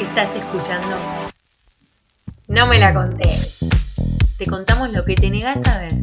[0.00, 0.96] Estás escuchando.
[2.48, 3.28] No me la conté.
[4.38, 5.94] Te contamos lo que te negás a ver.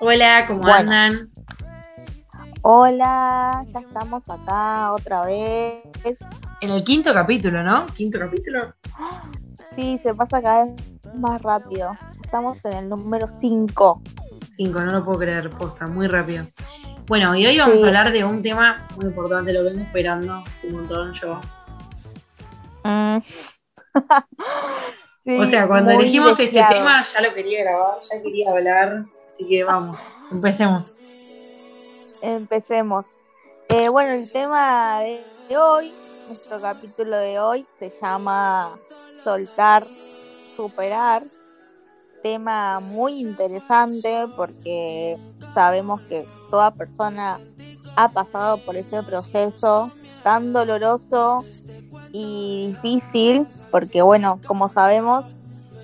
[0.00, 0.92] Hola, ¿cómo Bueno.
[0.92, 1.30] andan?
[2.62, 5.82] Hola, ya estamos acá otra vez.
[6.60, 7.86] En el quinto capítulo, ¿no?
[7.86, 8.74] ¿Quinto capítulo?
[9.74, 10.74] Sí, se pasa cada vez
[11.16, 11.92] más rápido.
[12.22, 14.02] Estamos en el número 5.
[14.56, 16.44] Cinco, no lo puedo creer, posta, muy rápido.
[17.06, 17.84] Bueno, y hoy vamos Sí.
[17.84, 21.40] a hablar de un tema muy importante, lo vengo esperando hace un montón yo.
[22.84, 23.18] Mm.
[25.24, 29.46] Sí, O sea, cuando elegimos este tema ya lo quería grabar, ya quería hablar, así
[29.46, 30.00] que vamos,
[30.32, 30.82] empecemos.
[32.20, 33.06] Empecemos.
[33.68, 35.92] Eh, bueno, el tema de hoy,
[36.26, 38.76] nuestro capítulo de hoy, se llama
[39.14, 39.86] Soltar,
[40.56, 41.22] Superar.
[42.22, 45.18] Tema muy interesante porque
[45.54, 47.40] sabemos que toda persona
[47.96, 49.90] ha pasado por ese proceso
[50.22, 51.44] tan doloroso
[52.12, 55.26] y difícil, porque bueno, como sabemos,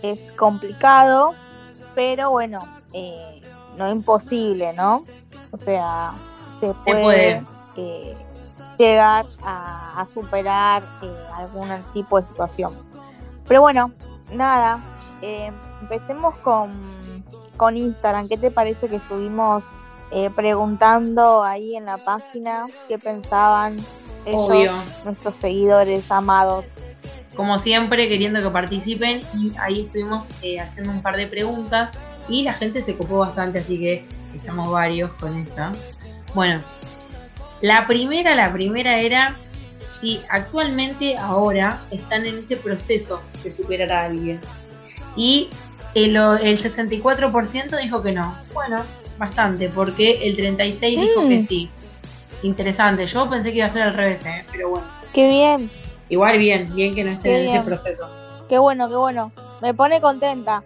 [0.03, 1.33] es complicado,
[1.95, 2.61] pero bueno,
[2.93, 3.43] eh,
[3.77, 5.05] no imposible, ¿no?
[5.51, 6.13] O sea,
[6.61, 7.47] se puede, puede.
[7.77, 8.17] eh,
[8.79, 12.73] llegar a, a superar eh, algún tipo de situación.
[13.47, 13.91] Pero bueno,
[14.31, 14.81] nada,
[15.23, 16.73] eh, empecemos con,
[17.57, 18.29] con Instagram.
[18.29, 19.67] ¿Qué te parece que estuvimos
[20.11, 23.77] eh, preguntando ahí en la página qué pensaban
[24.25, 24.73] ellos, Obvio.
[25.05, 26.67] nuestros seguidores amados?
[27.37, 31.97] Como siempre, queriendo que participen, y ahí estuvimos eh, haciendo un par de preguntas
[32.29, 35.73] y la gente se copó bastante, así que estamos varios con esta.
[36.35, 36.63] Bueno,
[37.61, 39.37] la primera, la primera era
[39.93, 44.41] si actualmente ahora están en ese proceso de superar a alguien.
[45.17, 45.51] Y
[45.95, 48.37] el, el 64% dijo que no.
[48.55, 48.83] Bueno,
[49.19, 51.29] bastante, porque el 36% dijo Mm.
[51.29, 51.71] que sí.
[52.43, 54.45] Interesante, yo pensé que iba a ser al revés, ¿eh?
[54.53, 54.87] pero bueno.
[55.13, 55.71] Qué bien,
[56.11, 58.09] Igual bien, bien que no estén Qué en ese proceso.
[58.49, 59.31] qué bueno, qué bueno.
[59.61, 60.63] Me pone contenta.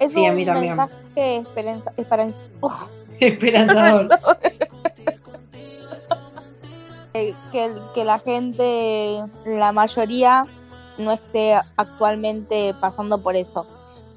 [0.00, 0.76] Es Sí, a un mí también.
[0.76, 2.74] mensaje esperanza, esperanza- Uf,
[3.20, 4.08] Esperanzador.
[7.12, 7.34] que,
[7.94, 10.46] que la gente, la mayoría,
[10.98, 13.66] no esté actualmente pasando por eso.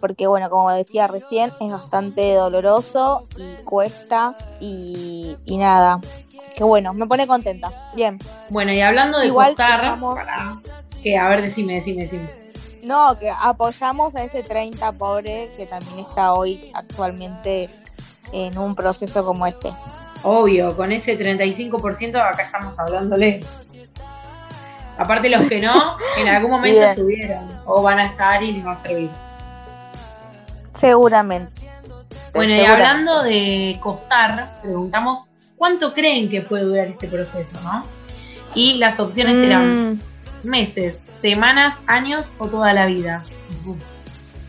[0.03, 6.01] Porque bueno, como decía recién, es bastante doloroso y cuesta y, y nada.
[6.57, 7.71] Qué bueno, me pone contenta.
[7.95, 8.19] Bien.
[8.49, 10.17] Bueno, y hablando de Igual costar, estamos-
[11.01, 12.29] que a ver, decime, decime, decime.
[12.83, 17.69] No, que apoyamos a ese 30 pobre que también está hoy actualmente
[18.33, 19.73] en un proceso como este.
[20.23, 23.41] Obvio, con ese 35% acá estamos hablándole.
[24.97, 26.91] Aparte los que no, en algún momento Bien.
[26.91, 29.09] estuvieron o van a estar y les va a servir.
[30.83, 31.61] Seguramente.
[32.33, 37.85] Bueno, y hablando de costar, preguntamos cuánto creen que puede durar este proceso, ¿no?
[38.53, 39.99] Y las opciones eran Mm,
[40.43, 43.23] meses, semanas, años o toda la vida.
[43.65, 43.77] Uf.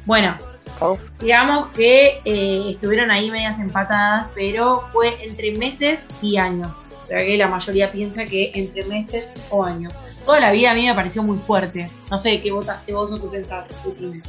[0.06, 0.36] Bueno,
[0.80, 0.98] Uf.
[1.20, 6.84] digamos que eh, estuvieron ahí medias empatadas, pero fue entre meses y años.
[7.04, 10.00] O sea que la mayoría piensa que entre meses o años.
[10.24, 11.92] Toda la vida a mí me pareció muy fuerte.
[12.10, 13.72] No sé qué votaste vos o qué pensás.
[13.84, 14.20] Decime.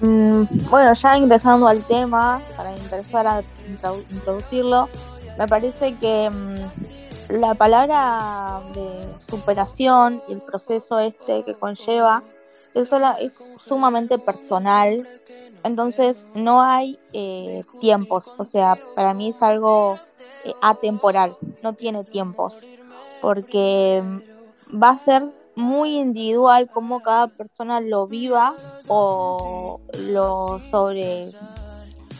[0.00, 4.92] Mm, bueno, ya ingresando al tema, para empezar a introdu- introducirlo,
[5.36, 6.70] me parece que mm,
[7.28, 12.24] la palabra de superación y el proceso este que conlleva
[13.20, 15.08] es sumamente personal,
[15.62, 20.02] entonces no hay eh, tiempos, o sea, para mí es algo
[20.44, 22.66] eh, atemporal, no tiene tiempos,
[23.20, 24.18] porque mm,
[24.82, 25.22] va a ser
[25.58, 28.54] muy individual cómo cada persona lo viva
[28.86, 31.30] o lo sobre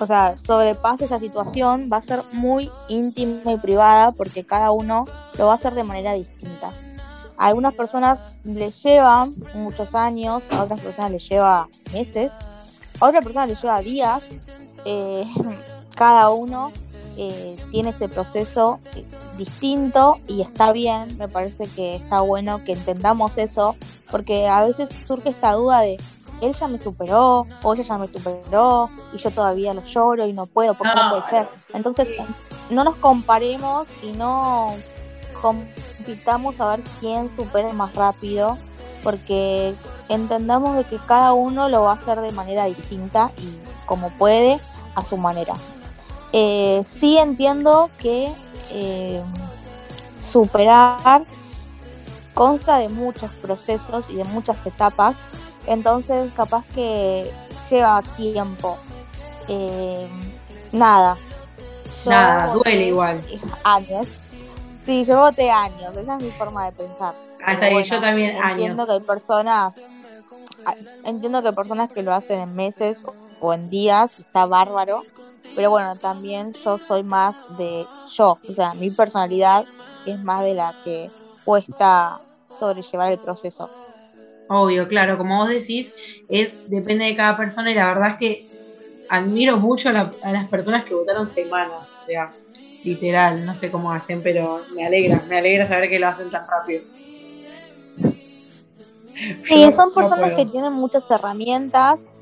[0.00, 5.06] o sea sobrepase esa situación va a ser muy íntima y privada porque cada uno
[5.38, 6.72] lo va a hacer de manera distinta.
[7.36, 12.32] Algunas personas les lleva muchos años a otras personas les lleva meses
[12.98, 14.22] a otras personas les lleva días
[14.84, 15.24] eh,
[15.94, 16.72] cada uno
[17.20, 19.04] eh, tiene ese proceso eh,
[19.36, 23.74] distinto y está bien, me parece que está bueno que entendamos eso,
[24.08, 25.96] porque a veces surge esta duda de,
[26.40, 30.32] él ya me superó o ella ya me superó y yo todavía lo lloro y
[30.32, 31.48] no puedo, porque no, No, puede ser.
[31.74, 32.08] Entonces,
[32.70, 34.76] no nos comparemos y no
[35.42, 38.56] compitamos a ver quién supera más rápido,
[39.02, 39.74] porque
[40.08, 44.60] entendamos de que cada uno lo va a hacer de manera distinta y como puede,
[44.94, 45.54] a su manera.
[46.32, 48.32] Eh, sí entiendo que
[48.70, 49.22] eh,
[50.20, 51.24] superar
[52.34, 55.16] consta de muchos procesos y de muchas etapas,
[55.66, 57.32] entonces capaz que
[57.68, 58.78] lleva tiempo.
[59.48, 60.08] Eh,
[60.72, 61.16] Nada.
[62.06, 63.20] Nada, duele igual.
[63.64, 64.06] Años.
[64.84, 67.14] Sí, yo voté años, esa es mi forma de pensar.
[67.44, 69.74] Hasta ah, yo también entiendo que hay personas,
[70.64, 73.02] ah, entiendo que hay personas que lo hacen en meses
[73.40, 75.04] o en días, está bárbaro,
[75.58, 79.66] pero bueno, también yo soy más de yo, o sea, mi personalidad
[80.04, 81.12] es más de la que
[81.42, 82.22] cuesta
[82.52, 83.72] sobrellevar el proceso.
[84.46, 85.96] Obvio, claro, como vos decís,
[86.28, 88.44] es depende de cada persona y la verdad es que
[89.08, 92.36] admiro mucho a, a las personas que votaron semanas, o sea,
[92.84, 96.44] literal, no sé cómo hacen, pero me alegra, me alegra saber que lo hacen tan
[96.48, 96.84] rápido.
[99.42, 102.12] Sí, son personas que tienen muchas herramientas,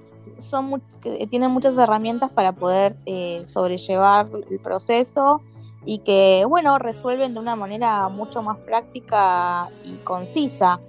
[0.40, 5.42] son que tienen muchas herramientas para poder eh, sobrellevar el proceso
[5.84, 10.80] y que, bueno, resuelven de una manera mucho más práctica y concisa.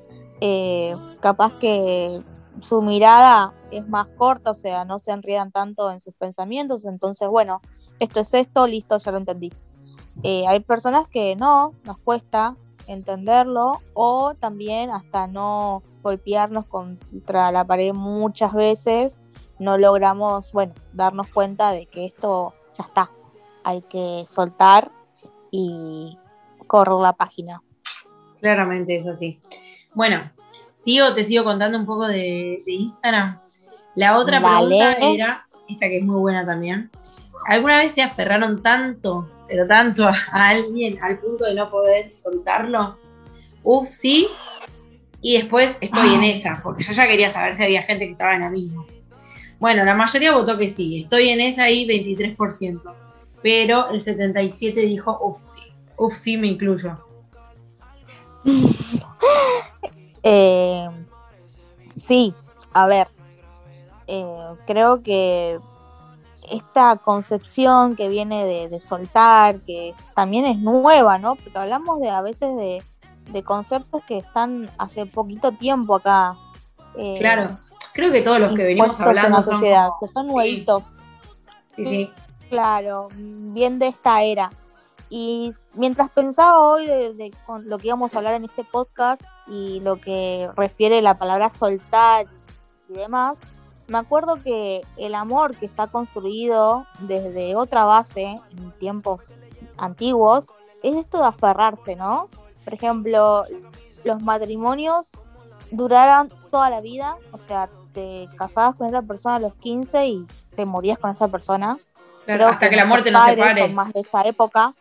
[0.42, 2.22] Eh, capaz que
[2.62, 7.28] su mirada es más corta, o sea, no se enriedan tanto en sus pensamientos, entonces,
[7.28, 7.62] bueno,
[8.00, 9.52] esto es esto, listo, ya lo entendí.
[10.24, 12.56] Eh, hay personas que no, nos cuesta
[12.88, 19.18] entenderlo o también hasta no golpearnos contra la pared muchas veces,
[19.59, 23.12] no logramos, bueno, darnos cuenta de que esto ya está,
[23.63, 24.92] hay que soltar
[25.51, 26.18] y
[26.68, 27.62] correr la página.
[28.39, 29.39] Claramente es así.
[29.94, 30.31] Bueno,
[30.80, 33.39] sigo, te sigo contando un poco de, Instagram.
[33.95, 36.92] La otra pregunta era, esta que es muy buena también.
[37.48, 42.98] ¿Alguna vez se aferraron tanto pero tanto a, alguien al punto de no poder soltarlo.
[43.63, 44.27] Uf, sí.
[45.21, 46.27] Y después estoy en ah.
[46.27, 48.86] esa, porque yo ya quería saber si había gente que estaba en la misma.
[49.59, 51.01] Bueno, la mayoría votó que sí.
[51.01, 52.81] Estoy en esa ahí 23%.
[53.42, 55.62] Pero el 77% dijo, uf, sí.
[55.98, 57.04] Uf, sí, me incluyo.
[60.30, 60.86] Eh,
[61.95, 62.33] sí,
[62.74, 63.07] a ver.
[64.07, 65.57] Eh, creo que
[66.51, 71.36] esta concepción que viene de, soltar, que también es nueva, ¿no?
[71.36, 76.36] Porque hablamos de a veces de, conceptos que están hace poquito tiempo acá.
[76.98, 77.57] Eh, claro,
[77.98, 80.94] creo que todos los que venimos hablando son sociedad, que son nuevitos.
[81.66, 82.12] Sí, sí,
[82.52, 84.52] Claro, bien de esta era.
[85.10, 87.32] Y mientras pensaba hoy de,
[87.64, 92.28] lo que íbamos a hablar en este podcast y lo que refiere la palabra soltar
[92.88, 93.40] y demás,
[93.88, 99.36] me acuerdo que el amor que está construido desde otra base en tiempos
[99.78, 100.52] antiguos
[100.84, 102.30] es esto de aferrarse, ¿no?
[102.64, 103.46] Por ejemplo,
[104.04, 105.14] los matrimonios
[105.72, 110.28] duraron toda la vida, o sea, te casabas con esa persona a los 15 y
[110.56, 111.80] te morías con esa persona.
[112.26, 113.68] Claro, hasta que, la muerte nos separe.
[113.70, 114.76] más de esa época.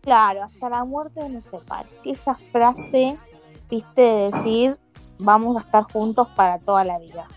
[0.00, 1.90] claro, hasta la muerte nos separe.
[2.06, 3.18] Esa frase,
[3.68, 4.78] viste, de decir,
[5.18, 7.28] vamos a estar juntos para toda la vida.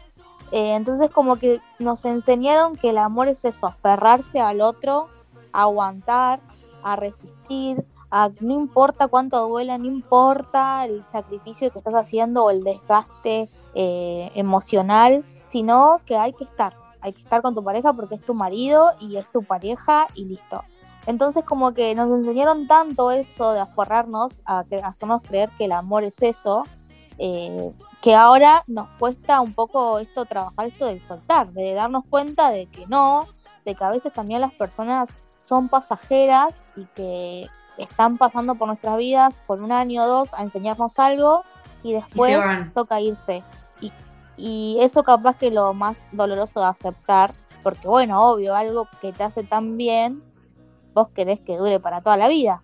[0.53, 5.09] Eh, entonces como que nos enseñaron que el amor es eso, aferrarse al otro,
[5.51, 6.39] aguantar,
[6.83, 12.49] a resistir, a no importa cuánto duela, no importa el sacrificio que estás haciendo o
[12.49, 17.93] el desgaste eh, emocional, sino que hay que estar, hay que estar con tu pareja
[17.93, 20.63] porque es tu marido y es tu pareja y listo.
[21.05, 25.73] Entonces como que nos enseñaron tanto eso de aferrarnos a que hacernos creer que el
[25.73, 26.63] amor es eso,
[27.17, 32.49] eh, que ahora nos cuesta un poco esto, trabajar esto del soltar, de darnos cuenta
[32.49, 33.25] de que no,
[33.65, 35.09] de que a veces también las personas
[35.41, 40.41] son pasajeras y que están pasando por nuestras vidas por un año o dos a
[40.41, 41.43] enseñarnos algo
[41.83, 42.39] y después
[42.73, 43.43] toca irse.
[44.37, 47.31] Y, eso capaz que lo más doloroso de aceptar,
[47.63, 50.21] porque bueno, obvio, algo que te hace tan bien,
[50.93, 52.63] vos querés que dure para toda la vida.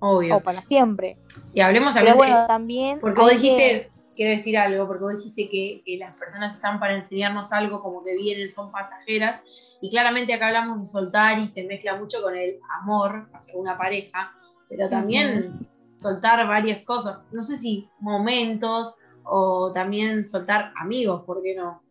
[0.00, 0.36] Obvio.
[0.36, 1.18] O para siempre.
[1.52, 5.96] Y hablemos también bueno, también porque vos dijiste, quiero decir algo, porque vos dijiste que,
[5.96, 9.42] las personas están para enseñarnos algo, como que vienen, son pasajeras,
[9.80, 13.78] y claramente acá hablamos de soltar y se mezcla mucho con el amor hacia una
[13.78, 14.32] pareja,
[14.68, 18.96] pero también soltar varias cosas, no sé si momentos
[19.28, 21.82] o también soltar amigos, ¿por qué no?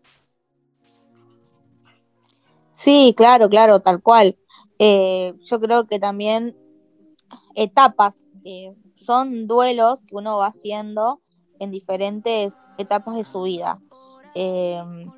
[2.74, 4.38] Sí, claro, claro, tal cual.
[4.80, 6.56] Eh, yo creo que también
[7.56, 11.22] etapas, eh, son duelos que uno va haciendo
[11.60, 13.80] en diferentes etapas de su vida.
[14.36, 15.12] Em,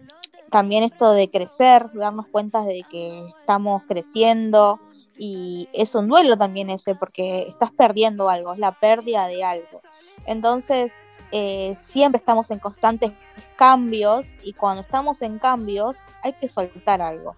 [0.50, 4.80] también esto de crecer, darnos cuenta de que estamos creciendo
[5.18, 9.82] y es un duelo también ese porque estás perdiendo algo, es la pérdida de algo.
[10.26, 10.94] Entonces,
[11.32, 13.12] eh, siempre estamos en constantes
[13.56, 17.36] cambios y cuando estamos en cambios hay que soltar algo.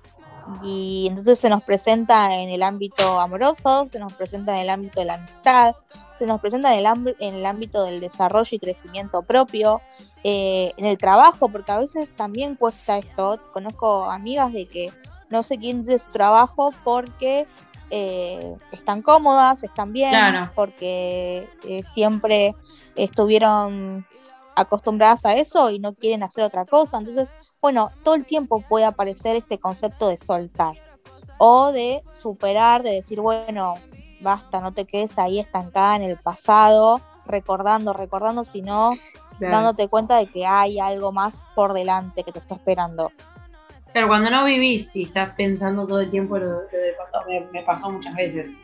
[0.63, 4.99] Y entonces se nos presenta en el ámbito amoroso, se nos presenta en el ámbito
[4.99, 5.75] de la amistad,
[6.17, 9.81] se nos presenta en el, en el ámbito del desarrollo y crecimiento propio,
[10.23, 13.39] eh, en el trabajo, porque a veces también cuesta esto.
[13.53, 14.91] Conozco amigas de que
[15.29, 17.47] no se quieren de su trabajo porque
[17.91, 22.55] eh, están cómodas, están bien, porque eh, siempre
[22.95, 24.07] estuvieron
[24.55, 26.97] acostumbradas a eso y no quieren hacer otra cosa.
[26.97, 30.75] Entonces, bueno, todo el tiempo puede aparecer este concepto de soltar
[31.37, 33.73] o de superar, de decir, bueno,
[34.21, 38.89] basta, no te quedes ahí estancada en el pasado, recordando, recordando, sino
[39.39, 43.11] dándote cuenta de que hay algo más por delante que te está esperando.
[43.93, 47.91] Pero cuando no vivís y estás pensando todo el tiempo lo, del pasado, me, pasó
[47.91, 48.55] muchas veces.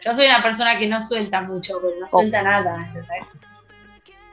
[0.00, 3.30] Yo soy una persona que no suelta mucho, pero no suelta nada, ¿entendés?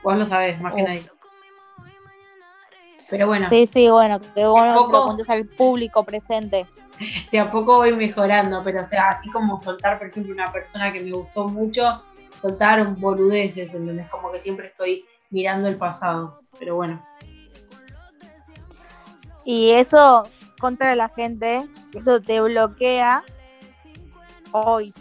[0.02, 1.04] Vos lo sabés, más que nadie.
[3.08, 3.48] Pero bueno.
[3.48, 6.66] Sí, sí, bueno, que que lo al público presente.
[7.30, 10.92] De a poco voy mejorando, pero o sea, así como soltar, por ejemplo, una persona
[10.92, 12.02] que me gustó mucho,
[12.40, 14.08] soltar boludeces, ¿entendés?
[14.08, 16.40] Como que siempre estoy mirando el pasado.
[16.58, 17.02] Pero bueno.
[19.44, 20.24] Y eso
[20.60, 23.24] contra la gente, eso te bloquea
[24.52, 24.94] hoy.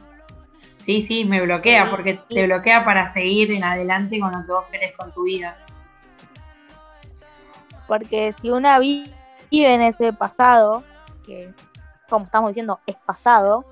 [0.81, 4.65] Sí, sí, me bloquea, porque te bloquea para seguir en adelante con lo que vos
[4.71, 5.57] querés con tu vida.
[7.87, 9.13] Porque si una vive
[9.51, 10.83] en ese pasado,
[11.25, 11.53] que
[12.09, 13.65] como estamos diciendo es pasado,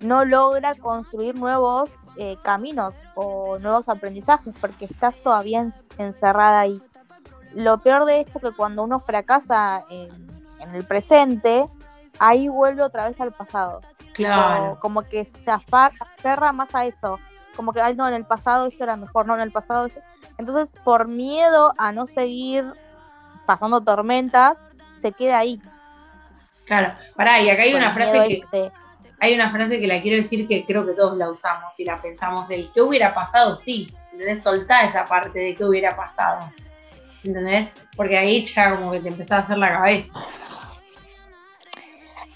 [0.00, 6.80] no logra construir nuevos eh, caminos o nuevos aprendizajes porque estás todavía encerrada ahí
[7.54, 10.10] lo peor de esto es que cuando uno fracasa en,
[10.72, 11.66] el presente,
[12.18, 13.82] ahí vuelve otra vez al pasado.
[14.14, 14.78] Claro.
[14.80, 17.18] Como, que se aferra más a eso.
[17.54, 19.88] Como que, ay, no, en el pasado esto era mejor, no, en el pasado
[20.38, 22.64] Entonces, por miedo a no seguir
[23.46, 24.56] pasando tormentas,
[25.00, 25.60] se queda ahí.
[26.64, 28.34] Claro, pará, y acá hay una frase que...
[28.36, 28.72] Este.
[29.20, 32.00] Hay una frase que la quiero decir que creo que todos la usamos y la
[32.00, 33.56] pensamos, el ¿qué hubiera pasado?
[33.56, 34.42] Sí, ¿entendés?
[34.42, 36.50] Soltar esa parte de qué hubiera pasado.
[37.24, 37.74] ¿Entendés?
[37.96, 40.12] Porque ahí ya como que te empezaba a hacer la cabeza.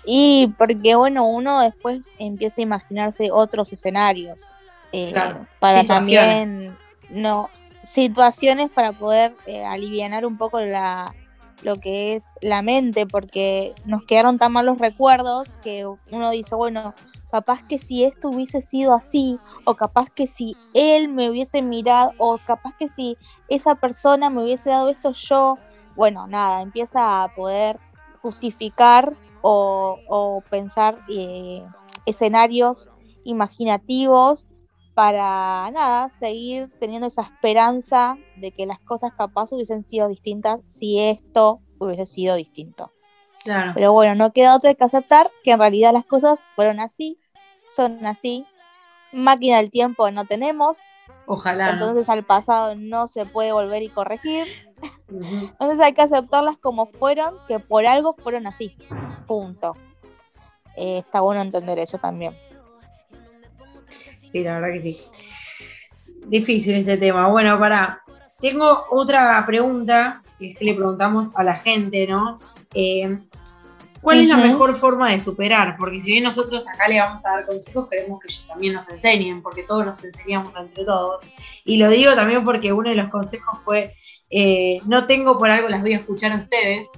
[0.05, 4.49] Y porque, bueno, uno después empieza a imaginarse otros escenarios.
[4.91, 5.13] Eh,
[5.59, 6.75] para también,
[7.11, 7.51] no,
[7.85, 11.15] situaciones para poder eh, aliviar un poco la,
[11.63, 16.95] lo que es la mente, porque nos quedaron tan malos recuerdos que uno dice, bueno,
[17.31, 22.13] capaz que si esto hubiese sido así, o capaz que si él me hubiese mirado,
[22.19, 23.17] o capaz que si
[23.49, 25.59] esa persona me hubiese dado esto yo,
[25.95, 27.79] bueno, nada, empieza a poder
[28.21, 31.65] justificar o, pensar eh,
[32.07, 32.89] escenarios
[33.25, 34.49] imaginativos
[34.95, 40.99] para nada, seguir teniendo esa esperanza de que las cosas capaz hubiesen sido distintas si
[40.99, 42.91] esto hubiese sido distinto.
[43.45, 47.17] Pero bueno, no queda otra que aceptar que en realidad las cosas fueron así,
[47.75, 48.47] son así.
[49.13, 50.81] Máquina del tiempo no tenemos.
[51.27, 51.71] Ojalá.
[51.71, 54.47] Entonces al pasado no se puede volver y corregir.
[55.09, 58.77] Entonces hay que aceptarlas como fueron, que por algo fueron así.
[59.27, 59.77] Punto.
[60.77, 62.35] Eh, está bueno entender eso también.
[64.31, 65.01] Sí, la verdad que sí.
[66.27, 67.29] Difícil este tema.
[67.29, 68.03] Bueno, para.
[68.41, 72.39] Tengo otra pregunta, que es que le preguntamos a la gente, ¿no?
[72.75, 73.19] Eh,
[74.01, 75.77] ¿Cuál es la mejor forma de superar?
[75.77, 78.89] Porque si bien nosotros acá le vamos a dar consejos, queremos que ellos también nos
[78.89, 81.23] enseñen, porque todos nos enseñamos entre todos.
[81.65, 83.95] Y lo digo también porque uno de los consejos fue,
[84.31, 86.89] eh, no tengo por algo, las voy a escuchar a ustedes.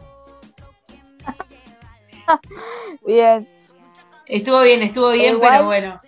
[3.07, 3.49] bien.
[4.27, 6.01] Estuvo bien, estuvo bien, pero bueno.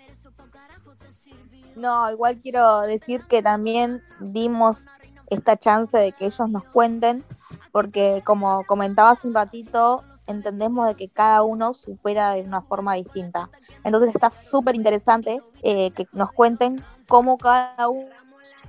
[1.75, 4.85] No, igual quiero decir que también dimos
[5.29, 7.25] esta chance de que ellos nos cuenten,
[7.73, 12.93] porque como comentaba hace un ratito, entendemos de que cada uno supera de una forma
[12.93, 13.49] distinta.
[13.83, 17.87] Entonces está súper interesante eh, que nos cuenten cómo cada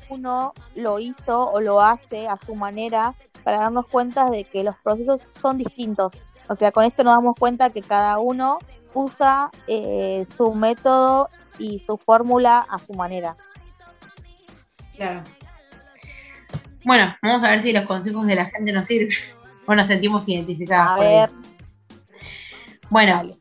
[0.09, 4.77] uno lo hizo o lo hace a su manera para darnos cuenta de que los
[4.79, 6.25] procesos son distintos.
[6.49, 8.59] O sea, con esto nos damos cuenta que cada uno
[8.95, 13.37] usa eh, su método y su fórmula a su manera.
[14.97, 15.25] Claro.
[16.85, 19.09] Bueno, vamos a ver si los consejos de la gente nos sirven
[19.67, 21.00] o nos sentimos identificados.
[21.00, 21.31] A ver.
[22.91, 23.37] Bueno,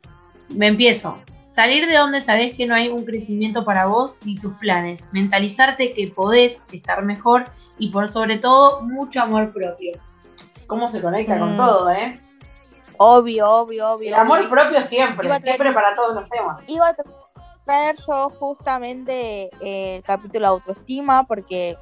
[0.50, 1.18] me empiezo.
[1.48, 5.10] Salir de donde sabes que no hay un crecimiento para vos ni tus planes.
[5.12, 7.46] Mentalizarte que podés estar mejor
[7.78, 9.92] y por sobre todo mucho amor propio.
[10.66, 11.58] ¿Cómo se conecta con mm.
[11.58, 12.20] todo, eh?
[12.98, 14.08] Obvio, obvio, obvio.
[14.08, 16.64] El amor propio siempre, siempre para todos los temas.
[16.68, 16.96] Iba a
[17.66, 21.78] traer yo justamente eh, el capítulo autoestima porque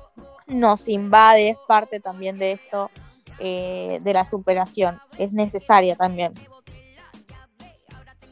[0.52, 2.92] nos invade, es parte también de esto,
[3.40, 5.00] eh, de la superación.
[5.18, 6.34] Es necesaria también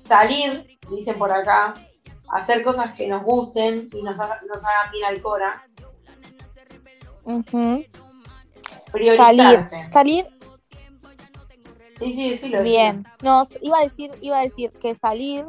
[0.09, 1.75] salir, dice por acá,
[2.29, 5.63] hacer cosas que nos gusten y nos, hagan bien al cora.
[8.91, 9.89] Priorizarse.
[9.91, 10.27] Salir,
[11.95, 13.05] Sí, sí, sí lo Bien.
[13.21, 15.45] No, iba a decir, iba a decir que salir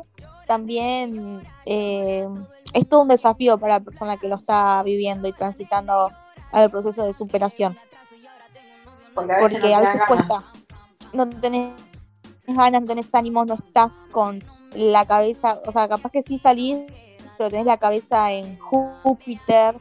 [0.49, 2.27] también eh,
[2.75, 6.11] es todo un desafío para la persona que lo está viviendo y transitando
[6.53, 7.77] al proceso de superación.
[9.15, 10.45] Porque a veces, cuesta.
[11.13, 11.73] No tenés
[12.47, 14.41] ganas, no tenés ánimos, no estás con
[14.75, 16.79] la cabeza, o sea, capaz que sí salís,
[17.37, 19.77] pero tenés la cabeza en Júpiter,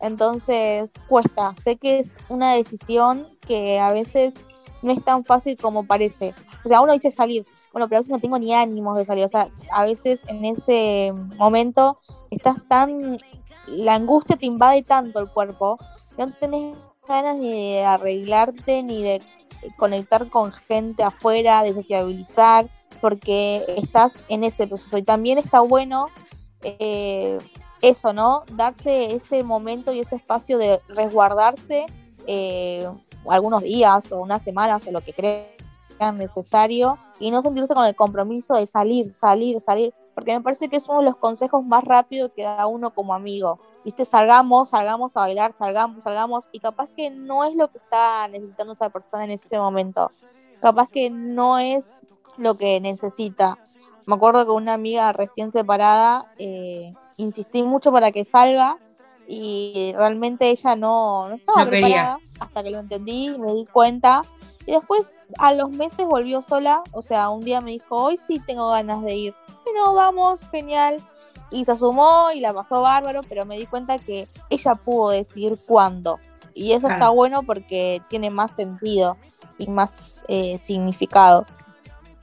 [0.00, 1.54] entonces cuesta.
[1.62, 4.34] Sé que es una decisión que a veces
[4.82, 6.34] no es tan fácil como parece.
[6.64, 9.24] O sea, uno dice salir, bueno, pero a veces no tengo ni ánimos de salir.
[9.24, 12.00] O sea, a veces en ese momento
[12.30, 13.16] estás tan,
[13.66, 15.78] la angustia te invade tanto el cuerpo,
[16.18, 19.22] no tenés ganas ni de arreglarte, ni de
[19.76, 22.68] conectar con gente afuera, de sociabilizar,
[23.00, 24.96] porque estás en ese proceso.
[24.98, 26.08] Y también está bueno
[26.62, 27.38] eh,
[27.82, 28.44] eso, ¿no?
[28.52, 31.86] Darse ese momento y ese espacio de resguardarse
[32.26, 32.88] eh,
[33.28, 37.94] algunos días o unas semanas o lo que crean necesario y no sentirse con el
[37.94, 41.84] compromiso de salir, salir, salir, porque me parece que es uno de los consejos más
[41.84, 43.60] rápidos que da uno como amigo.
[43.84, 48.26] Viste, salgamos, salgamos a bailar, salgamos, salgamos, y capaz que no es lo que está
[48.28, 50.10] necesitando esa persona en ese momento.
[50.62, 51.92] Capaz que no es
[52.38, 53.58] lo que necesita.
[54.06, 58.78] Me acuerdo que una amiga recién separada eh, insistí mucho para que salga
[59.28, 64.22] y realmente ella no, estaba preparada hasta que lo entendí me di cuenta.
[64.66, 68.40] Y después a los meses volvió sola, o sea, un día me dijo, hoy sí
[68.46, 69.34] tengo ganas de ir.
[69.74, 70.96] no vamos, genial
[71.54, 75.56] y se sumó y la pasó bárbaro, pero me di cuenta que ella pudo decidir
[75.66, 76.18] cuándo.
[76.52, 79.16] Y eso está bueno porque tiene más sentido
[79.56, 81.46] y más eh, significado.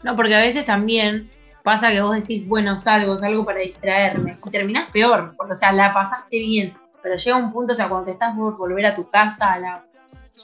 [0.04, 1.30] No, porque a veces también
[1.64, 4.38] pasa que vos decís, bueno, salgo, salgo para distraerme.
[4.46, 6.74] Y terminás peor, porque, o sea, la pasaste bien.
[7.02, 9.86] Pero llega un punto, o sea, cuando te estás por volver a tu casa, la,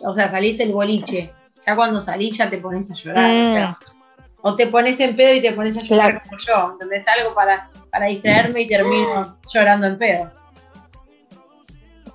[0.06, 1.34] o sea, salís el boliche.
[1.66, 3.26] Ya cuando salís ya te pones a llorar.
[3.26, 3.87] O, sea, mm.
[4.48, 6.72] O te pones en pedo y te pones a llorar como yo.
[6.72, 10.32] Entonces algo para para distraerme y termino llorando en pedo.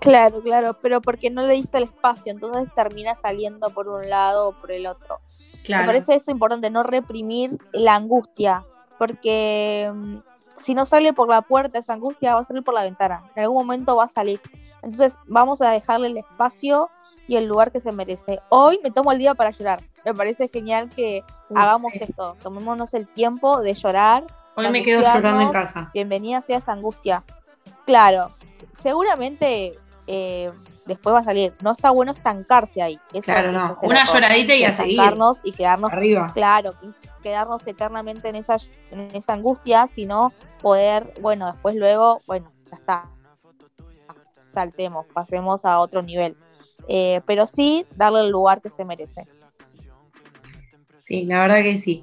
[0.00, 4.48] Claro, claro, pero porque no le diste el espacio, entonces termina saliendo por un lado
[4.48, 5.20] o por el otro.
[5.68, 8.64] Me parece eso importante, no reprimir la angustia,
[8.98, 10.16] porque mm,
[10.56, 13.24] si no sale por la puerta esa angustia, va a salir por la ventana.
[13.36, 14.40] En algún momento va a salir.
[14.82, 16.90] Entonces vamos a dejarle el espacio
[17.28, 18.40] y el lugar que se merece.
[18.48, 19.80] Hoy me tomo el día para llorar.
[20.04, 21.22] Me parece genial que
[21.54, 22.36] hagamos esto.
[22.42, 25.90] Tomémonos el tiempo de llorar Hoy me quedo llorando en casa.
[25.94, 27.24] Bienvenida sea esa angustia.
[27.86, 28.30] Claro,
[28.82, 29.72] seguramente
[30.06, 30.50] eh,
[30.84, 31.54] después va a salir.
[31.62, 32.98] No está bueno estancarse ahí.
[33.22, 33.74] claro, no.
[33.82, 35.00] Una lloradita y a seguir.
[35.44, 36.30] y quedarnos arriba.
[36.34, 36.74] Claro,
[37.22, 38.56] quedarnos eternamente en esa,
[38.90, 43.08] en esa angustia, sino poder, bueno, después luego, bueno, ya está.
[44.52, 46.36] Saltemos, pasemos a otro nivel.
[46.88, 49.26] Eh, pero sí darle el lugar que se merece.
[51.00, 52.02] Sí, la verdad que sí.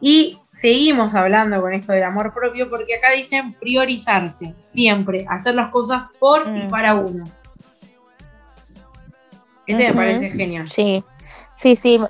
[0.00, 5.70] Y seguimos hablando con esto del amor propio porque acá dicen priorizarse, siempre, hacer las
[5.70, 6.68] cosas por y mm.
[6.68, 7.24] para uno.
[9.66, 10.68] Este me parece genial.
[10.68, 11.04] Sí,
[11.56, 12.00] sí, sí.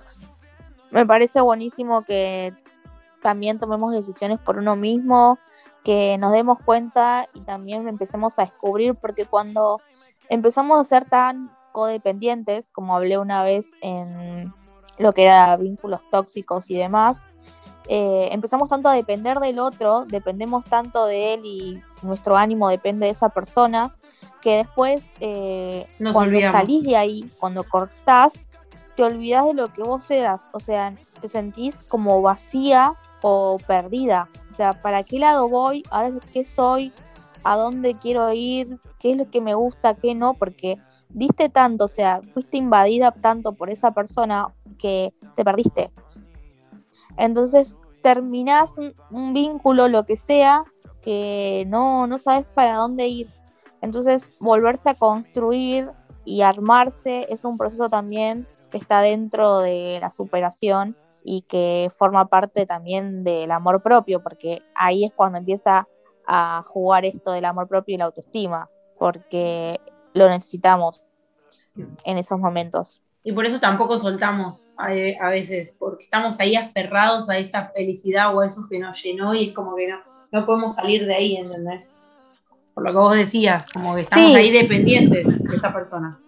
[0.91, 2.55] Me parece buenísimo que
[3.23, 5.39] también tomemos decisiones por uno mismo,
[5.83, 9.81] que nos demos cuenta y también empecemos a descubrir, porque cuando
[10.29, 14.53] empezamos a ser tan codependientes, como hablé una vez en
[14.99, 17.21] lo que era vínculos tóxicos y demás,
[17.89, 23.07] eh, empezamos tanto a depender del otro, dependemos tanto de él y nuestro ánimo depende
[23.07, 23.97] de esa persona,
[24.43, 28.35] que después eh, cuando salís de ahí, cuando cortás,
[28.95, 34.29] te olvidas de lo que vos eras, o sea, te sentís como vacía o perdida,
[34.51, 35.83] o sea, ¿para qué lado voy?
[35.91, 36.93] ¿Ahora qué soy?
[37.43, 38.79] ¿A dónde quiero ir?
[38.99, 39.95] ¿Qué es lo que me gusta?
[39.95, 40.35] ¿Qué no?
[40.35, 40.77] Porque
[41.09, 45.91] diste tanto, o sea, fuiste invadida tanto por esa persona que te perdiste.
[47.17, 48.75] Entonces terminás
[49.11, 50.65] un, vínculo, lo que sea,
[51.03, 53.29] que no, no sabes para dónde ir.
[53.81, 55.91] Entonces volverse a construir
[56.25, 62.27] y armarse es un proceso también que está dentro de la superación y que forma
[62.27, 65.89] parte también del amor propio, porque ahí es cuando empieza
[66.27, 68.69] a jugar esto del amor propio y la autoestima,
[68.99, 69.81] porque
[70.15, 71.05] lo necesitamos
[72.05, 74.89] en esos momentos y por eso tampoco soltamos a,
[75.29, 79.49] veces, porque estamos ahí aferrados a esa felicidad o a eso que nos llenó y
[79.49, 79.99] es como que no,
[80.33, 81.95] no podemos salir de ahí, ¿entendés?
[82.73, 86.19] Por lo que vos decías, como que estamos ahí dependientes de esta persona.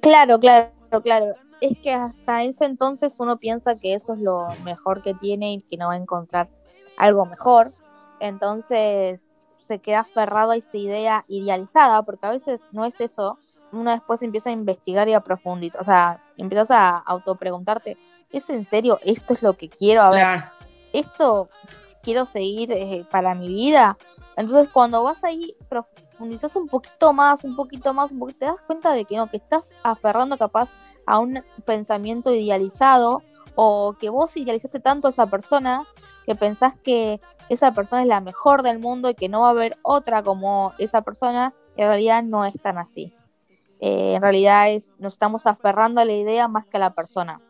[0.00, 0.70] Claro, claro,
[1.02, 1.34] claro.
[1.60, 5.62] Es que hasta ese entonces uno piensa que eso es lo mejor que tiene y
[5.62, 6.48] que no va a encontrar
[6.96, 7.72] algo mejor.
[8.20, 9.20] Entonces
[9.66, 13.38] se queda aferrado a esa idea idealizada, porque a veces no es eso,
[13.72, 17.96] uno después empieza a investigar y a profundizar, o sea, empiezas a autopreguntarte,
[18.30, 18.98] ¿es en serio?
[19.02, 20.02] ¿Esto es lo que quiero?
[20.02, 20.44] A ver,
[20.92, 21.48] ¿esto
[22.02, 23.98] quiero seguir eh, para mi vida?
[24.36, 28.60] Entonces cuando vas ahí, profundizas un poquito más, un poquito más, un poquito, te das
[28.66, 30.74] cuenta de que no, que estás aferrando capaz
[31.06, 33.22] a un pensamiento idealizado
[33.54, 35.86] o que vos idealizaste tanto a esa persona
[36.26, 39.50] que pensás que esa persona es la mejor del mundo y que no va a
[39.50, 43.14] haber otra como esa persona, en realidad no es tan así.
[43.80, 47.40] Eh, en realidad es, nos estamos aferrando a la idea más que a la persona.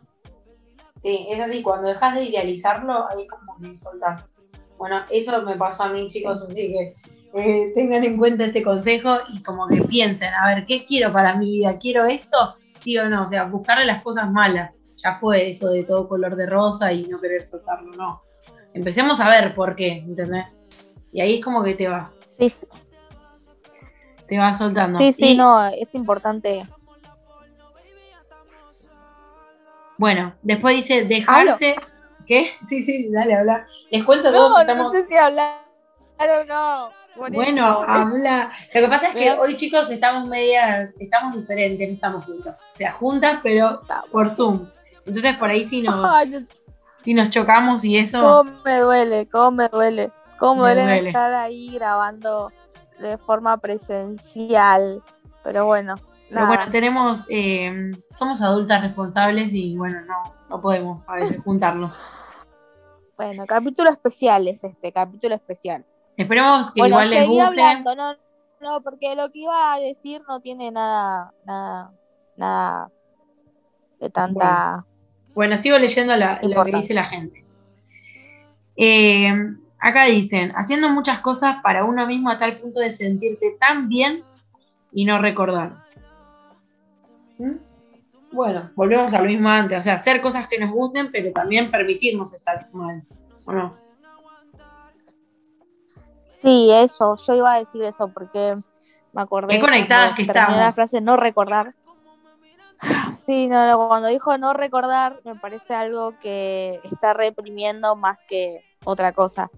[0.97, 4.31] Sí, es así, cuando dejas de idealizarlo, ahí como me soltás.
[4.79, 6.95] Bueno, eso me pasó a mí, chicos, así que
[7.35, 11.37] eh, tengan en cuenta este consejo y como que piensen, a ver, ¿qué quiero para
[11.37, 11.79] mi vida?
[11.79, 12.57] ¿Quiero esto?
[12.75, 14.73] Sí o no, o sea, buscarle las cosas malas.
[14.97, 18.26] Ya fue eso de todo color de rosa y no querer soltarlo, no
[18.77, 20.61] empecemos a ver por qué, ¿entendés?
[21.13, 22.21] Y ahí es como que te vas.
[22.39, 22.67] Sí, sí.
[24.29, 24.99] Te vas soltando.
[24.99, 26.67] Sí, sí, no, es importante.
[29.97, 31.77] Bueno, después dice dejarse.
[32.27, 32.51] ¿Qué?
[32.67, 33.67] Sí, sí, dale, habla.
[33.91, 34.61] Les cuento no, todo.
[34.61, 34.93] Estamos...
[34.93, 35.61] No sé si hablar
[36.19, 36.91] o no.
[37.33, 38.51] Bueno, habla.
[38.75, 42.67] Lo que pasa es que hoy, chicos, estamos media, estamos diferentes, no estamos juntas.
[42.69, 44.67] O sea, juntas, pero por Zoom.
[45.07, 46.05] Entonces, por ahí sí nos,
[47.07, 48.21] si nos chocamos y eso.
[48.21, 49.29] ¿Cómo me duele?
[49.29, 50.11] ¿Cómo me duele?
[50.41, 52.51] ¿Cómo me duele, estar ahí grabando
[52.99, 55.05] de forma presencial?
[55.45, 55.95] Pero bueno.
[56.29, 61.95] Pero bueno, tenemos, eh, somos adultas responsables y bueno, no, no podemos a veces juntarnos.
[63.17, 65.87] Bueno, capítulo especial es este, capítulo especial.
[66.19, 67.81] Esperemos que igual les guste.
[67.97, 68.15] no,
[68.61, 71.93] no, porque lo que iba a decir no tiene nada, nada,
[72.37, 72.91] nada
[74.01, 74.85] de tanta.
[74.85, 74.96] Bueno,
[75.57, 77.45] sigo leyendo lo que dice la gente.
[78.77, 79.33] Eh,
[79.79, 84.25] acá dicen, haciendo muchas cosas para uno mismo a tal punto de sentirte tan bien
[84.93, 85.85] y no recordar.
[87.39, 87.57] ¿Mm?
[88.33, 91.71] Bueno, volvemos a lo mismo antes, o sea, hacer cosas que nos gusten, pero también
[91.71, 93.03] permitirnos estar mal,
[93.45, 93.75] ¿o no?
[96.25, 98.57] Sí, eso, yo iba a decir eso porque
[99.13, 99.55] me acordé.
[99.55, 100.59] Qué conectadas que estamos.
[100.59, 101.75] La frase no recordar.
[103.25, 109.13] Sí, no, cuando dijo no recordar, me parece algo que está reprimiendo más que otra
[109.13, 109.51] cosa.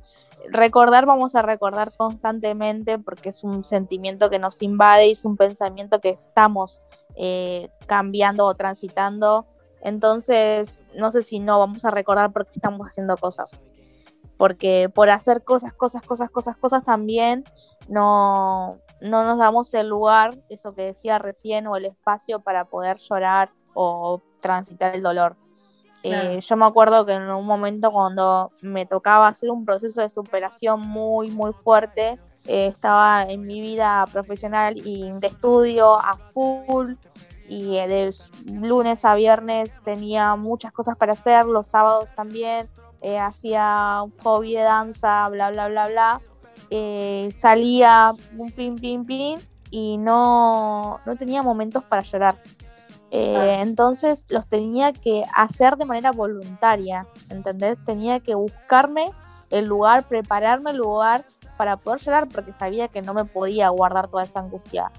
[0.51, 5.37] Recordar, vamos a recordar constantemente porque es un sentimiento que nos invade y es un
[5.37, 6.81] pensamiento que estamos
[7.17, 9.47] eh, cambiando o transitando.
[9.83, 13.49] Entonces, no sé si no vamos a recordar porque estamos haciendo cosas.
[14.37, 17.45] Porque por hacer cosas, cosas, cosas, cosas, cosas también
[17.88, 22.99] no, no nos damos el lugar, eso que decía recién, o el espacio para poder
[22.99, 25.37] llorar o transitar el dolor.
[26.05, 30.09] Eh, yo me acuerdo que en un momento cuando me tocaba hacer un proceso de
[30.09, 36.95] superación muy, muy fuerte, eh, estaba en mi vida profesional y de estudio a full
[37.49, 38.15] y de
[38.47, 42.69] lunes a viernes tenía muchas cosas para hacer, los sábados también,
[43.01, 46.21] eh, hacía un hobby de danza, bla, bla, bla, bla.
[47.35, 49.38] Salía un pin, pin, pin
[49.70, 52.37] y no, no tenía momentos para llorar.
[53.11, 57.78] Eh, entonces los tenía que hacer de manera voluntaria, ¿entendés?
[57.85, 59.11] Tenía que buscarme
[59.50, 61.24] el lugar, prepararme el lugar
[61.57, 64.90] para poder llorar porque sabía que no me podía guardar toda esa angustia.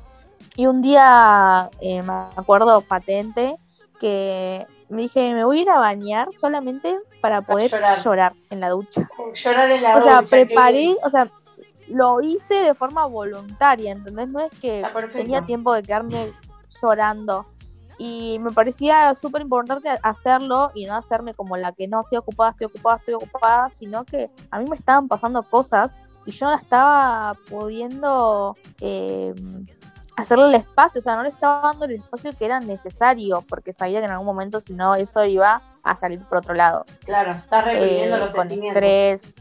[0.55, 3.58] Y un día eh, me acuerdo patente
[3.99, 7.69] que me dije, me voy a ir a bañar solamente para poder
[8.03, 8.34] llorar.
[8.49, 9.08] en la ducha.
[9.34, 10.19] Llorar en la ducha.
[10.19, 11.29] O sea, preparé, o sea,
[11.89, 14.28] lo hice de forma voluntaria, ¿entendés?
[14.30, 16.32] No es que tenía tiempo de quedarme
[16.82, 17.45] llorando
[17.97, 22.52] y me parecía súper importante hacerlo y no hacerme como la que no estoy ocupada,
[22.52, 25.91] estoy ocupada, estoy ocupada, sino que a mí me estaban pasando cosas
[26.25, 29.34] y yo no estaba pudiendo eh,
[30.15, 33.73] hacerle el espacio, o sea, no le estaba dando el espacio que era necesario, porque
[33.73, 36.86] sabía que en algún momento si no eso iba a salir por otro lado.
[37.06, 38.82] Claro, estás reprimiendo eh, los con sentimientos.
[38.82, 39.38] Estrés.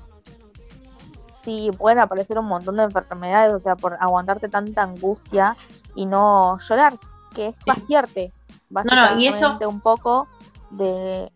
[1.48, 5.56] Sí, pueden aparecer un montón de enfermedades, o sea, por aguantarte tanta angustia
[5.94, 6.98] y no llorar,
[7.34, 8.32] que es vaciarte,
[8.68, 10.28] no, no, y esto un poco
[10.68, 11.32] de...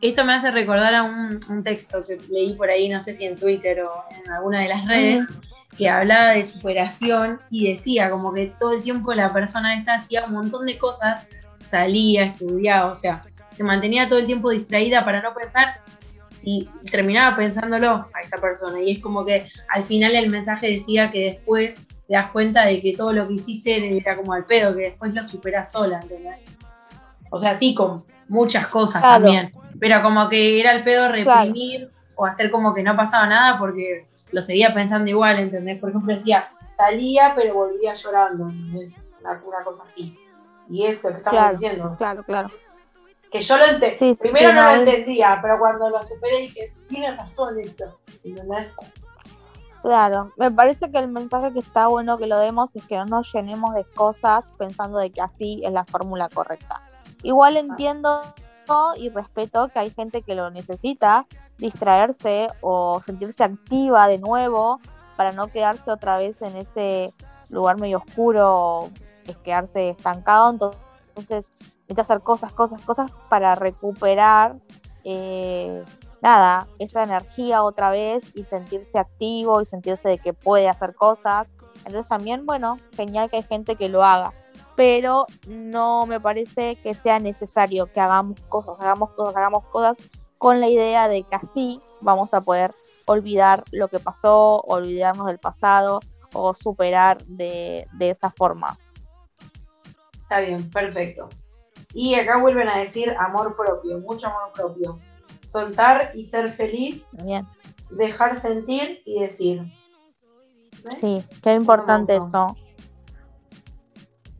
[0.00, 3.36] Esto me hace recordar a un, texto que leí por ahí, no sé si en
[3.36, 5.22] Twitter o en alguna de las redes,
[5.78, 10.24] que hablaba de superación y decía como que todo el tiempo la persona esta hacía
[10.24, 11.28] un montón de cosas,
[11.60, 15.79] salía, estudiaba, o sea, se mantenía todo el tiempo distraída para no pensar
[16.42, 18.80] y terminaba pensándolo a esta persona.
[18.80, 22.80] Y es como que al final el mensaje decía que después te das cuenta de
[22.80, 26.44] que todo lo que hiciste era como al pedo, que después lo superas sola, ¿entendés?
[27.30, 32.26] O sea, sí, con muchas cosas también, pero como que era el pedo reprimir o
[32.26, 35.78] hacer como que no pasaba nada porque lo seguía pensando igual, ¿entendés?
[35.78, 38.96] Por ejemplo, decía, salía pero volvía llorando, ¿entendés?
[39.20, 40.18] Una, cosa así.
[40.68, 41.94] Y es lo que estamos diciendo.
[41.98, 42.50] Claro, claro.
[43.30, 44.14] Que yo lo entendí.
[44.14, 48.00] Primero no, lo entendía, pero cuando lo superé dije, tiene razón esto.
[48.24, 48.74] ¿Entendés?
[49.82, 53.06] Claro, me parece que el mensaje que está bueno que lo demos es que no
[53.06, 56.82] nos llenemos de cosas pensando de que así es la fórmula correcta.
[57.22, 57.60] Igual ah.
[57.60, 58.20] entiendo
[58.96, 61.26] y respeto que hay gente que lo necesita,
[61.58, 64.80] distraerse o sentirse activa de nuevo
[65.16, 67.12] para no quedarse otra vez en ese
[67.48, 68.88] lugar medio oscuro,
[69.26, 70.72] es quedarse estancado.
[71.08, 71.44] Entonces,
[71.90, 74.56] necesita hacer cosas, cosas, cosas para recuperar,
[75.04, 75.84] eh,
[76.22, 81.48] nada, esa energía otra vez y sentirse activo y sentirse de que puede hacer cosas.
[81.84, 84.32] Entonces también, bueno, genial que hay gente que lo haga
[84.76, 89.98] pero no me parece que sea necesario que hagamos cosas, hagamos cosas, hagamos cosas
[90.38, 92.74] con la idea de que así vamos a poder
[93.04, 96.00] olvidar lo que pasó, olvidarnos del pasado
[96.32, 98.78] o superar de, esa forma.
[100.22, 101.28] Está bien, perfecto.
[101.92, 104.98] Y acá vuelven a decir amor propio, mucho amor propio.
[105.44, 107.06] Soltar y ser feliz.
[107.24, 107.46] Bien.
[107.90, 109.62] Dejar sentir y decir.
[111.00, 112.56] Sí, qué importante eso.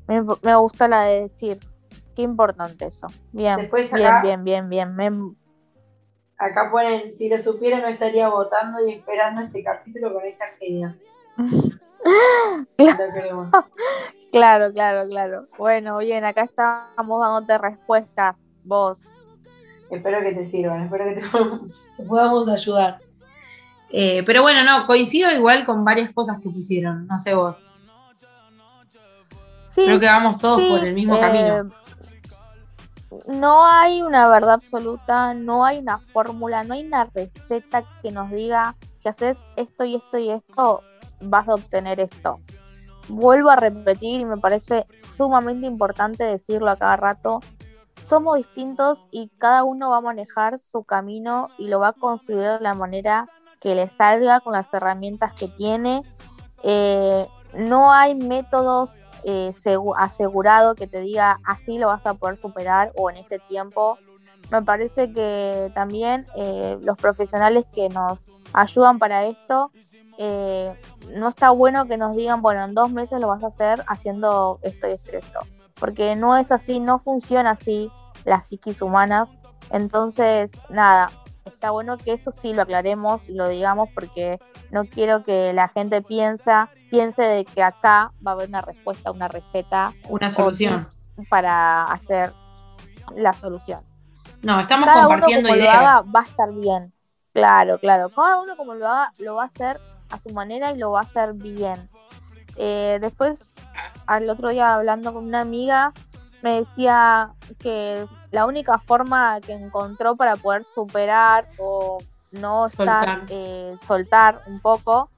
[0.06, 1.58] Me, gusta la de decir.
[2.14, 3.08] Qué importante eso.
[3.32, 5.36] Bien, bien, bien, bien, bien,
[6.40, 10.98] Acá ponen, si lo supiera no estaría votando y esperando este capítulo con estas genias.
[12.76, 13.50] claro,
[14.72, 15.46] claro, claro.
[15.58, 18.98] Bueno, bien, acá estamos dándote respuestas, vos.
[19.90, 21.14] Espero que te sirvan, espero que
[21.96, 22.98] te, podamos ayudar.
[23.92, 27.58] Eh, pero bueno, no, coincido igual con varias cosas que pusieron, no sé vos.
[29.74, 31.58] Creo que vamos todos por el mismo camino.
[31.58, 31.64] Eh,
[33.28, 38.30] no hay una verdad absoluta, no hay una fórmula, no hay una receta que nos
[38.30, 40.82] diga si haces esto y esto y esto,
[41.20, 42.40] vas a obtener esto.
[43.10, 47.40] Vuelvo a repetir y me parece sumamente importante decirlo a cada rato.
[48.02, 52.48] Somos distintos y cada uno va a manejar su camino y lo va a construir
[52.48, 53.26] de la manera
[53.60, 56.02] que le salga con las herramientas que tiene.
[56.62, 59.52] Eh, no hay métodos eh,
[59.96, 63.98] asegurado que te diga así lo vas a poder superar o en este tiempo.
[64.50, 69.70] Me parece que también eh, los profesionales que nos ayudan para esto,
[70.22, 70.70] eh,
[71.14, 74.58] no está bueno que nos digan, bueno, en dos meses lo vas a hacer haciendo
[74.60, 75.38] esto y esto y esto.
[75.76, 77.90] Porque no es así, no funciona así
[78.26, 79.30] las psiquis humanas.
[79.70, 81.10] Entonces, nada,
[81.46, 84.38] está bueno que eso sí lo aclaremos y lo digamos porque
[84.70, 89.12] no quiero que la gente piensa, piense de que acá va a haber una respuesta,
[89.12, 89.94] una receta.
[90.10, 90.86] Una solución.
[91.30, 92.34] Para hacer
[93.16, 93.80] la solución.
[94.42, 95.80] No, estamos compartiendo ideas.
[95.80, 96.92] Lo haga, va a estar bien.
[97.32, 98.10] Claro, claro.
[98.10, 99.80] Cada uno como lo haga, lo va a hacer
[100.10, 101.88] a su manera y lo va a hacer bien.
[102.56, 103.42] Eh, después,
[104.06, 105.92] al otro día hablando con una amiga,
[106.42, 111.98] me decía que la única forma que encontró para poder superar o
[112.32, 115.10] no soltar, eh, soltar un poco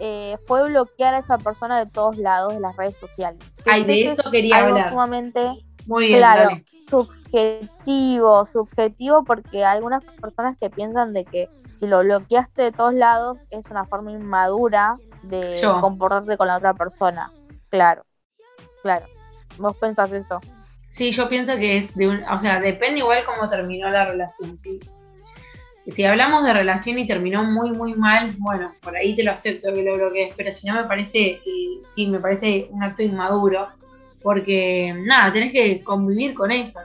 [0.00, 3.40] eh, fue bloquear a esa persona de todos lados de las redes sociales.
[3.66, 4.90] Ay, de eso quería algo hablar.
[4.90, 6.50] sumamente Muy claro,
[6.88, 11.48] subjetivo, subjetivo porque hay algunas personas que piensan de que
[11.78, 16.74] si lo bloqueaste de todos lados es una forma inmadura de comportarte con la otra
[16.74, 17.32] persona.
[17.70, 18.04] Claro,
[18.82, 19.06] claro.
[19.58, 20.40] ¿Vos pensás eso?
[20.90, 24.58] Sí, yo pienso que es de un, o sea, depende igual cómo terminó la relación,
[24.58, 24.80] ¿sí?
[25.86, 29.72] Si hablamos de relación y terminó muy, muy mal, bueno, por ahí te lo acepto
[29.72, 31.40] que lo bloquees, pero si no me parece,
[31.88, 33.68] sí, me parece un acto inmaduro,
[34.22, 36.80] porque nada, tenés que convivir con eso,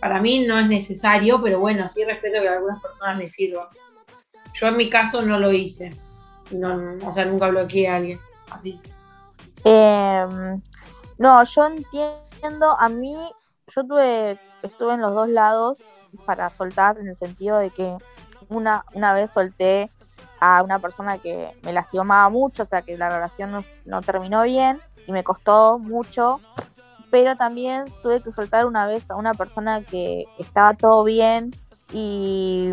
[0.00, 3.68] para mí no es necesario, pero bueno, sí respeto que a algunas personas les sirva.
[4.54, 5.90] Yo en mi caso no lo hice,
[7.04, 8.80] o sea, nunca bloqueé a alguien, así.
[9.64, 10.62] Em,
[11.18, 13.16] no, yo entiendo a mí,
[13.74, 15.82] yo tuve, estuve en los dos lados
[16.24, 17.96] para soltar, en el sentido de que
[18.48, 19.90] una, una vez solté
[20.40, 24.80] a una persona que me lastimaba mucho, o sea que la relación no, terminó bien
[25.06, 26.40] y me costó mucho,
[27.10, 31.54] pero también tuve que soltar una vez a una persona que estaba todo bien
[31.92, 32.70] y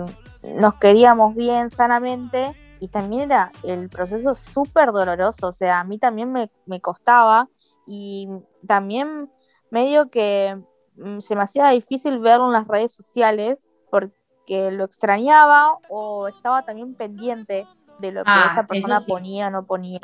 [0.55, 2.51] nos queríamos bien sanamente.
[2.79, 7.47] Y también era el proceso súper doloroso, o sea, a mí también me, me costaba
[7.87, 8.27] y
[8.67, 9.29] también
[9.69, 10.61] medio que
[10.97, 16.63] mm, se me hacía difícil verlo en las redes sociales porque lo extrañaba o estaba
[16.63, 17.65] también pendiente
[17.99, 20.01] de lo que ah, esa persona ponía o no ponía.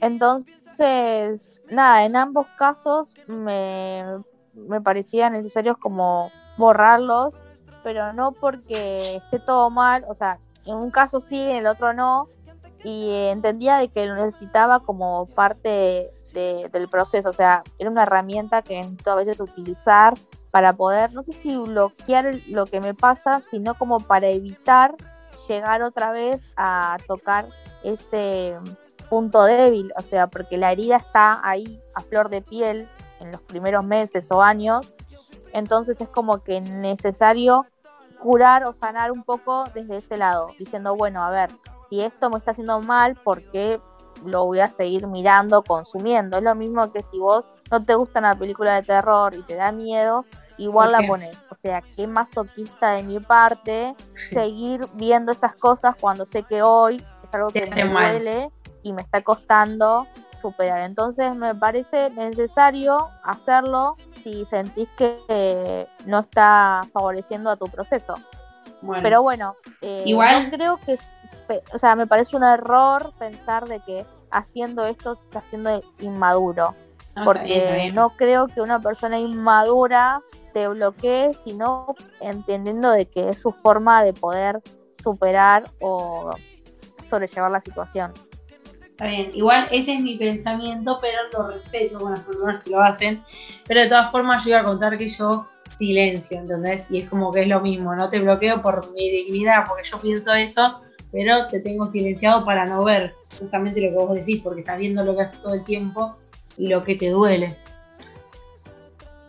[0.00, 4.04] Entonces, nada, en ambos casos me,
[4.54, 7.40] me parecía necesario como borrarlos,
[7.82, 11.92] pero no porque esté todo mal, o sea, en un caso sí, en el otro
[11.94, 12.28] no,
[12.84, 17.30] y entendía de que lo necesitaba como parte del proceso.
[17.30, 20.14] O sea, era una herramienta que necesito a veces utilizar
[20.50, 24.94] para poder, no sé si bloquear lo que me pasa, sino como para evitar
[25.48, 27.48] llegar otra vez a tocar
[27.82, 28.56] ese
[29.08, 32.88] punto débil, o sea, porque la herida está ahí a flor de piel
[33.20, 34.92] en los primeros meses o años,
[35.52, 37.66] entonces es como que necesario
[38.20, 41.50] curar o sanar un poco desde ese lado, diciendo, bueno, a ver,
[41.88, 43.80] si esto me está haciendo mal, ¿por qué
[44.24, 46.38] lo voy a seguir mirando, consumiendo?
[46.38, 49.54] Es lo mismo que si vos no te gusta una película de terror y te
[49.54, 50.24] da miedo,
[50.58, 51.36] igual la pones.
[51.50, 53.94] O sea, qué masoquista de mi parte
[54.32, 58.50] seguir viendo esas cosas cuando sé que hoy es algo que me duele
[58.82, 60.06] y me está costando
[60.40, 60.80] superar.
[60.80, 68.14] Entonces me parece necesario hacerlo si sentís que no está favoreciendo a tu proceso.
[69.02, 70.98] Pero bueno, eh, igual creo que,
[71.72, 76.74] o sea, me parece un error pensar de que haciendo esto está siendo inmaduro.
[77.24, 83.50] porque no creo que una persona inmadura te bloquee, sino entendiendo de que es su
[83.50, 84.62] forma de poder
[85.02, 86.30] superar o
[87.04, 88.12] sobrellevar la situación.
[88.98, 92.80] Está bien, igual ese es mi pensamiento, pero lo respeto con las personas que lo
[92.80, 93.22] hacen.
[93.64, 95.46] Pero de todas formas, yo iba a contar que yo
[95.78, 96.90] silencio, ¿entendés?
[96.90, 100.00] Y es como que es lo mismo, no te bloqueo por mi dignidad, porque yo
[100.00, 100.80] pienso eso,
[101.12, 105.04] pero te tengo silenciado para no ver justamente lo que vos decís, porque estás viendo
[105.04, 106.16] lo que haces todo el tiempo
[106.56, 107.56] y lo que te duele.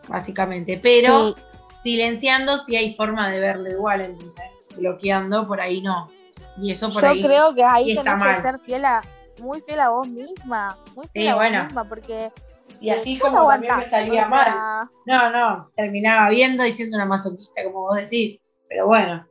[0.08, 1.36] Básicamente, pero
[1.80, 4.66] silenciando si hay forma de verlo igual, ¿entendés?
[4.76, 6.10] Bloqueando, por ahí no.
[6.58, 7.22] Y eso por ahí.
[7.22, 9.04] Yo creo que ahí tenés que ser fiel a
[9.42, 12.32] muy fiel a vos misma, muy fiel a vos misma, porque...
[12.80, 14.90] Y así como también me salía mal.
[15.06, 18.40] No, no, terminaba viendo y siendo una masoquista, como vos decís.
[18.70, 19.28] Pero bueno,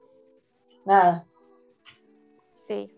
[0.84, 1.24] nada.
[2.66, 2.92] Sí,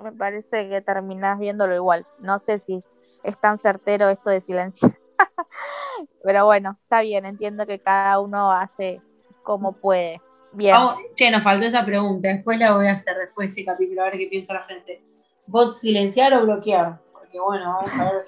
[0.00, 2.06] me parece que terminás viéndolo igual.
[2.18, 2.82] No sé si
[3.22, 4.94] es tan certero esto de silencio.
[6.22, 9.00] Pero bueno, está bien, entiendo que cada uno hace
[9.42, 10.20] como puede.
[10.52, 10.76] Bien.
[11.16, 14.04] che, nos faltó esa pregunta, después la voy a hacer después de este capítulo, a
[14.04, 15.02] ver qué piensa la gente.
[15.46, 17.00] ¿Bot silenciar o bloquear?
[17.12, 18.24] Porque bueno, vamos a ver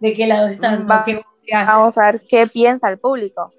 [0.00, 0.86] de qué lado están.
[0.86, 3.52] vamos a ver qué piensa el público.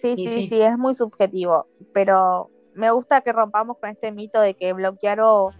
[0.00, 4.54] Sí, sí, sí, es muy subjetivo, pero me gusta que rompamos con este mito de
[4.54, 5.52] que bloquear o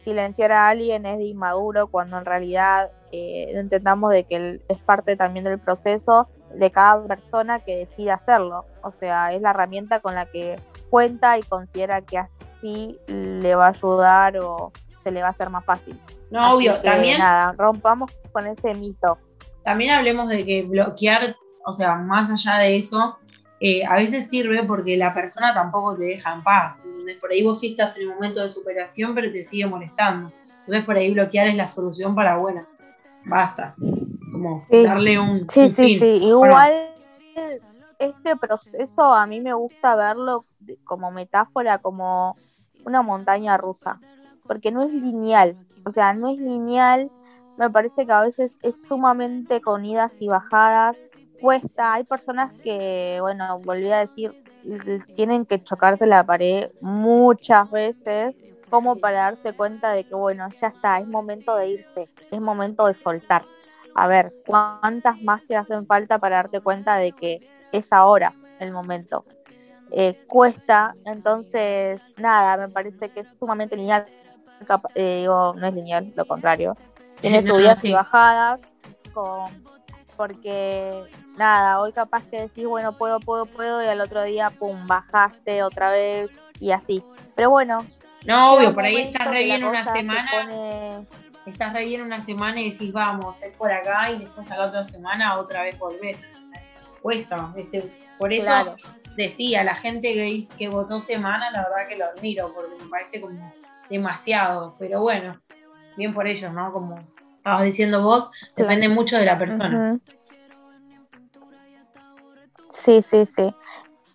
[0.00, 5.16] silenciar a alguien es de inmaduro, cuando en realidad eh, entendamos de que es parte
[5.16, 8.64] también del proceso de cada persona que decide hacerlo.
[8.82, 10.56] O sea, es la herramienta con la que
[10.88, 15.50] cuenta y considera que así le va a ayudar o se le va a hacer
[15.50, 15.98] más fácil.
[16.30, 17.18] No, obvio, también.
[17.18, 19.18] Nada, rompamos con ese mito.
[19.62, 23.18] También hablemos de que bloquear, o sea, más allá de eso,
[23.60, 26.80] eh, a veces sirve porque la persona tampoco te deja en paz.
[27.20, 30.32] Por ahí vos sí estás en el momento de superación, pero te sigue molestando.
[30.60, 32.66] Entonces, por ahí bloquear es la solución para, bueno,
[33.24, 33.74] basta.
[34.32, 35.48] Como darle un.
[35.50, 36.06] Sí, sí, sí.
[36.22, 36.90] Igual
[37.98, 40.46] este proceso a mí me gusta verlo
[40.84, 42.36] como metáfora, como
[42.84, 44.00] una montaña rusa,
[44.50, 45.56] porque no es lineal.
[45.84, 47.08] O sea, no es lineal.
[47.56, 50.96] Me parece que a veces es sumamente con idas y bajadas.
[51.40, 51.92] Cuesta.
[51.94, 54.34] Hay personas que, bueno, volví a decir,
[55.14, 58.34] tienen que chocarse la pared muchas veces
[58.68, 62.88] como para darse cuenta de que, bueno, ya está, es momento de irse, es momento
[62.88, 63.44] de soltar.
[63.94, 67.38] A ver, ¿cuántas más te hacen falta para darte cuenta de que
[67.70, 69.24] es ahora el momento?
[69.92, 74.06] Eh, cuesta, entonces, nada, me parece que es sumamente lineal.
[74.94, 76.76] Eh, digo, no es lineal, lo contrario.
[77.20, 78.60] Tiene subidas y bajadas,
[80.16, 81.02] porque
[81.36, 85.62] nada, hoy capaz que decís, bueno, puedo, puedo, puedo, y al otro día, pum, bajaste
[85.62, 87.04] otra vez y así.
[87.34, 87.84] Pero bueno,
[88.26, 91.04] no, obvio, por ahí estás re bien una semana.
[91.46, 94.66] Estás re bien una semana y decís, vamos, es por acá, y después a la
[94.66, 96.24] otra semana otra vez volvés.
[97.00, 98.76] Cuesta, este, por eso
[99.16, 102.90] decía, la gente que dice que votó semana, la verdad que lo admiro, porque me
[102.90, 103.52] parece como
[103.90, 104.76] demasiado.
[104.78, 105.40] Pero bueno,
[105.96, 106.72] bien por ellos, ¿no?
[106.72, 106.98] Como
[107.36, 109.98] estabas diciendo vos, depende mucho de la persona.
[112.70, 113.54] Sí, sí, sí.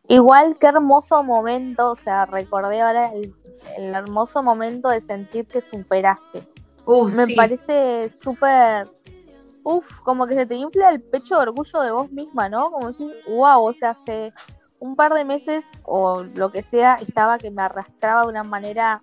[0.07, 3.33] Igual qué hermoso momento, o sea, recordé ahora el
[3.77, 6.47] el hermoso momento de sentir que superaste.
[6.87, 8.87] Me parece súper,
[9.63, 12.69] uff, como que se te infla el pecho de orgullo de vos misma, ¿no?
[12.71, 14.33] Como decir, wow, o sea, hace
[14.79, 19.01] un par de meses o lo que sea, estaba que me arrastraba de una manera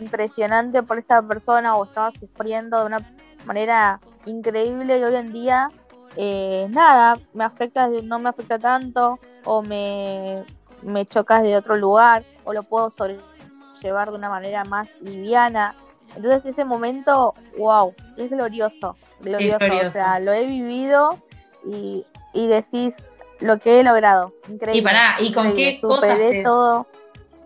[0.00, 5.70] impresionante por esta persona o estaba sufriendo de una manera increíble y hoy en día
[6.16, 10.42] eh, nada, me afecta, no me afecta tanto o me,
[10.82, 15.74] me chocas de otro lugar o lo puedo sobrellevar de una manera más liviana.
[16.16, 19.64] Entonces ese momento, wow, es glorioso, glorioso.
[19.86, 21.18] O sea, lo he vivido
[21.64, 22.96] y, y decís,
[23.38, 24.32] lo que he logrado.
[24.48, 24.80] Increíble.
[24.80, 26.86] Y pará, ¿y con qué cosas te, todo.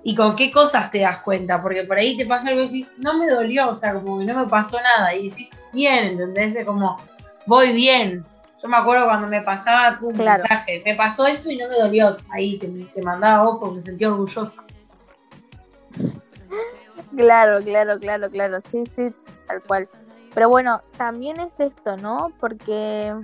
[0.07, 1.63] ¿Y con qué cosas te das cuenta?
[1.63, 4.27] Porque por ahí te pasa algo y decís, no me dolió, o sea, como que
[4.27, 5.15] no me pasó nada.
[5.15, 6.63] Y decís, bien, ¿entendés?
[6.67, 6.99] como,
[7.47, 8.23] voy bien.
[8.63, 12.19] Yo me acuerdo cuando me pasaba un mensaje, me pasó esto y no me dolió.
[12.31, 14.63] Ahí te, te mandaba vos porque me sentía orgullosa.
[17.17, 18.61] Claro, claro, claro, claro.
[18.71, 19.15] Sí, sí,
[19.47, 19.89] tal cual.
[20.35, 22.31] Pero bueno, también es esto, ¿no?
[22.41, 23.15] Porque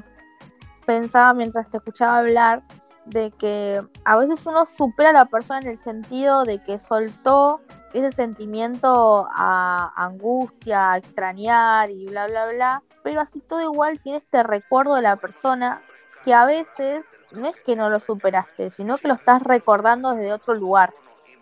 [0.86, 2.62] pensaba mientras te escuchaba hablar
[3.10, 7.60] de que a veces uno supera a la persona en el sentido de que soltó
[7.92, 14.18] ese sentimiento a angustia, a extrañar y bla, bla, bla, pero así todo igual tiene
[14.18, 15.82] este recuerdo de la persona
[16.24, 20.32] que a veces no es que no lo superaste, sino que lo estás recordando desde
[20.32, 20.92] otro lugar.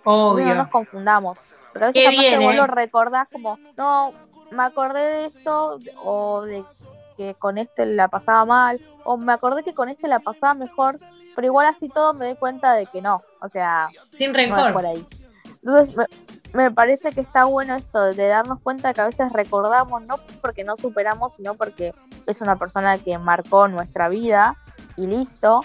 [0.04, 0.46] Obvio.
[0.46, 1.38] no nos confundamos.
[1.72, 4.12] Porque a veces que vos lo recordás como, no,
[4.50, 6.64] me acordé de esto, o de
[7.16, 10.96] que con este la pasaba mal, o me acordé que con este la pasaba mejor,
[11.38, 14.72] pero igual así todo me doy cuenta de que no, o sea, sin rencor.
[14.72, 15.06] por ahí.
[15.62, 15.94] Entonces,
[16.52, 20.64] me, parece que está bueno esto de darnos cuenta que a veces recordamos, no porque
[20.64, 21.94] no superamos, sino porque
[22.26, 24.56] es una persona que marcó nuestra vida
[24.96, 25.60] y listo,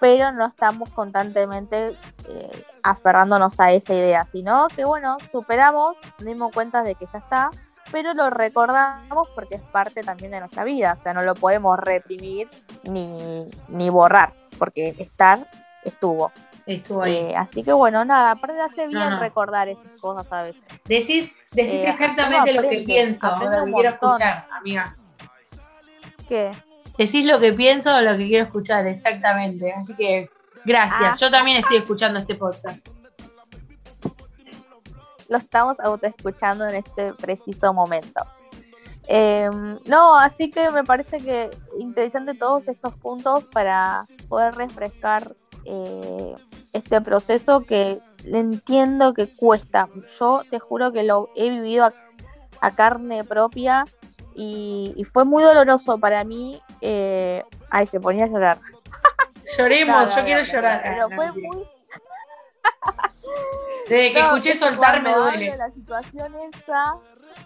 [0.00, 1.94] pero no estamos constantemente
[2.28, 7.18] eh, aferrándonos a esa idea, sino que bueno, superamos, nos dimos cuenta de que ya
[7.18, 7.50] está,
[7.90, 11.78] pero lo recordamos porque es parte también de nuestra vida, o sea, no lo podemos
[11.78, 12.48] reprimir
[12.84, 15.46] ni, ni borrar, porque estar
[15.84, 16.32] estuvo.
[16.64, 17.16] Estuvo ahí.
[17.16, 20.62] Eh, así que bueno, nada, aparte hace bien recordar esas cosas a veces.
[20.84, 24.96] Decís, decís eh, exactamente lo que pienso, lo que quiero escuchar, amiga.
[26.28, 26.50] ¿Qué?
[26.96, 29.72] Decís lo que pienso o lo que quiero escuchar, exactamente.
[29.72, 30.30] Así que
[30.64, 31.14] gracias.
[31.14, 31.16] Ah.
[31.18, 32.86] Yo también estoy escuchando este podcast
[35.32, 38.24] lo estamos autoescuchando en este preciso momento.
[39.08, 46.34] Em, no, así que me parece que interesante todos estos puntos para poder refrescar eh,
[46.72, 49.88] este proceso que entiendo que cuesta.
[50.20, 51.90] Yo te juro que lo he vivido
[52.60, 53.84] a, carne propia
[54.36, 56.60] y, fue muy doloroso para mí.
[56.80, 58.58] Eh, ay, se ponía a llorar.
[59.58, 60.80] Lloremos, yo quiero llorar.
[60.84, 61.64] Pero fue muy
[63.88, 65.56] desde que escuché soltar me duele.
[65.56, 66.96] La situación esa.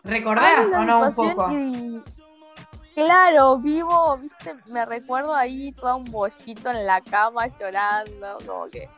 [0.04, 1.48] ¿Recordás o no un poco?
[2.94, 8.88] Claro, vivo, viste, me recuerdo ahí todo un bollito en la cama llorando, como que,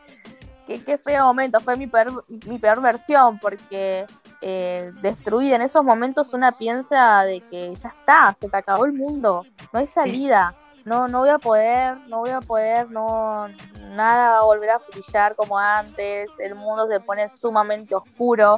[0.85, 4.07] qué feo momento, fue mi peor, mi peor versión, porque
[4.41, 8.93] eh, destruida en esos momentos una piensa de que ya está, se te acabó el
[8.93, 10.55] mundo, no hay salida
[10.89, 13.47] no, no voy a poder, no voy a poder, no,
[13.91, 18.57] nada va a volver a brillar como antes, el mundo se pone sumamente oscuro,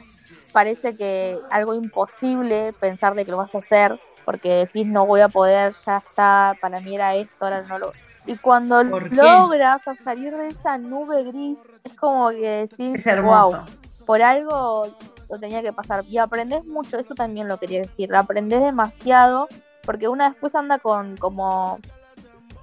[0.52, 5.20] parece que algo imposible pensar de que lo vas a hacer, porque decís no voy
[5.20, 7.92] a poder, ya está, para mí era esto, ahora no lo...
[8.26, 13.64] Y cuando logras salir de esa nube gris, es como que decís, wow,
[14.06, 14.86] por algo
[15.30, 16.04] lo tenía que pasar.
[16.06, 19.48] Y aprendes mucho, eso también lo quería decir, aprendes demasiado,
[19.84, 21.78] porque una después anda con como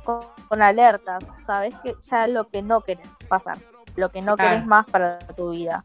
[0.07, 3.57] con, alertas, sabes que ya lo que no querés pasar,
[3.97, 5.83] lo que no querés más para tu vida,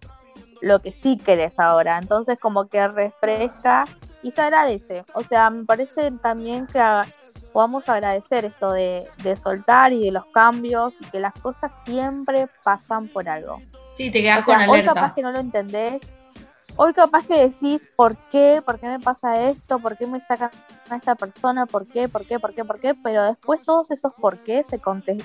[0.61, 1.99] lo que sí querés ahora.
[1.99, 3.85] Entonces como que refresca
[4.23, 5.05] y se agradece.
[5.15, 6.81] O sea, me parece también que
[7.53, 12.49] podamos agradecer esto de, de, soltar y de los cambios y que las cosas siempre
[12.63, 13.61] pasan por algo.
[13.95, 14.79] Sí, te quedas con alertas.
[14.79, 16.01] Hoy capaz que no lo entendés
[16.77, 18.63] hoy capaz que decís, ¿por qué?
[18.65, 19.79] ¿Por qué me pasa esto?
[19.79, 20.51] ¿Por qué me sacan
[20.89, 21.67] a esta persona?
[21.67, 22.09] ¿Por qué?
[22.09, 22.39] ¿Por qué?
[22.39, 22.65] ¿Por qué?
[22.65, 22.95] ¿Por qué?
[22.95, 24.81] Pero después todos esos por qué se,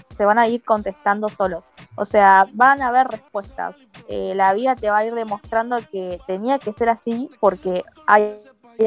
[0.10, 1.72] se van a ir contestando solos.
[1.96, 3.76] O sea, van a haber respuestas.
[4.08, 8.36] Eh, la vida te va a ir demostrando que tenía que ser así porque hay,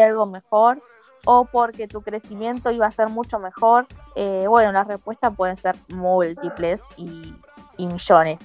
[0.01, 0.81] algo mejor
[1.25, 3.87] o porque tu crecimiento iba a ser mucho mejor.
[4.15, 7.35] Eh, bueno, las respuestas pueden ser múltiples y,
[7.77, 8.39] y millones.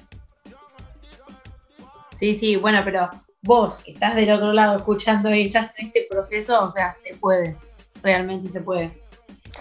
[2.16, 3.10] Sí, sí, bueno, pero
[3.46, 7.14] vos que estás del otro lado escuchando y estás en este proceso, o sea, se
[7.14, 7.56] puede,
[8.02, 8.92] realmente se puede.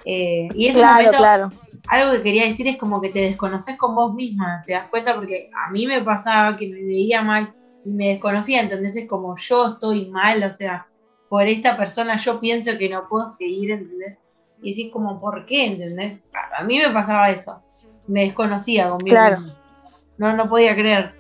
[0.04, 1.48] Eh, y claro, momento, claro.
[1.86, 5.14] algo que quería decir es como que te desconoces con vos misma, te das cuenta
[5.14, 7.54] porque a mí me pasaba que me veía mal
[7.84, 8.96] y me desconocía, ¿entendés?
[8.96, 10.88] Es como yo estoy mal, o sea,
[11.28, 14.26] por esta persona yo pienso que no puedo seguir, ¿entendés?
[14.62, 15.66] Y decís como, ¿por qué?
[15.66, 16.20] ¿Entendés?
[16.58, 17.62] A, mí me pasaba eso,
[18.06, 19.14] me desconocía conmigo.
[19.14, 19.42] Claro.
[20.16, 21.12] No, no podía creer.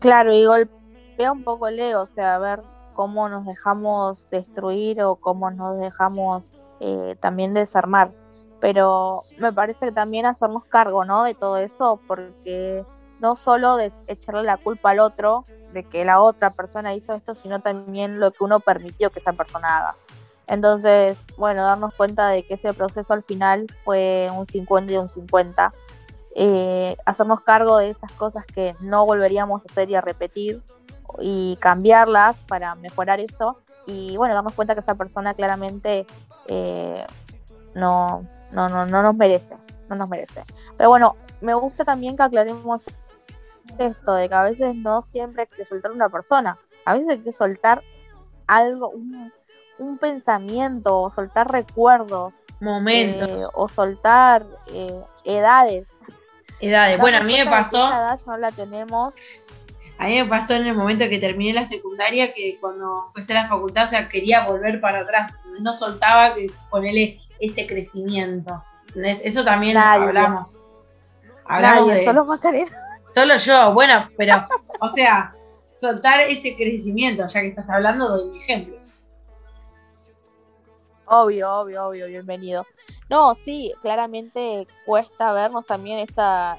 [0.00, 0.79] Claro, y golpe
[1.28, 2.62] un poco el ego, o sea, ver
[2.94, 8.12] cómo nos dejamos destruir o cómo nos dejamos eh, también desarmar.
[8.60, 11.24] Pero me parece que también hacernos cargo, ¿no?
[11.24, 12.84] De todo eso, porque
[13.18, 17.34] no solo de echarle la culpa al otro de que la otra persona hizo esto,
[17.34, 19.96] sino también lo que uno permitió que esa persona haga.
[20.46, 25.08] Entonces, bueno, darnos cuenta de que ese proceso al final fue un 50 y un
[25.08, 25.72] 50
[26.34, 30.62] eh, hacernos cargo de esas cosas que no volveríamos a hacer y a repetir
[31.20, 33.58] y cambiarlas para mejorar eso.
[33.86, 36.06] Y bueno, damos cuenta que esa persona claramente
[36.48, 37.04] eh,
[37.74, 39.56] no, no, no, no nos merece,
[39.88, 40.42] no nos merece.
[40.76, 42.84] Pero bueno, me gusta también que aclaremos
[43.78, 47.18] esto, de que a veces no siempre hay que soltar una persona, a veces hay
[47.18, 47.82] que soltar
[48.46, 49.32] algo, un,
[49.78, 55.88] un pensamiento, o soltar recuerdos, momentos, eh, o soltar eh, edades.
[56.60, 57.88] Edades, bueno, a mí me pasó.
[57.88, 59.14] Edad ya no la tenemos.
[60.00, 63.46] A mí me pasó en el momento que terminé la secundaria que cuando empecé la
[63.46, 68.64] facultad, o sea, quería volver para atrás, no soltaba que ponerle ese crecimiento.
[68.94, 70.56] Eso también hablamos.
[71.44, 72.04] Hablamos de...
[72.06, 72.70] solo Macarena.
[73.14, 74.46] Solo yo, bueno, pero,
[74.80, 75.34] o sea,
[75.70, 78.76] soltar ese crecimiento, ya que estás hablando, doy mi ejemplo.
[81.04, 82.64] Obvio, obvio, obvio, bienvenido.
[83.10, 86.56] No, sí, claramente cuesta vernos también esta.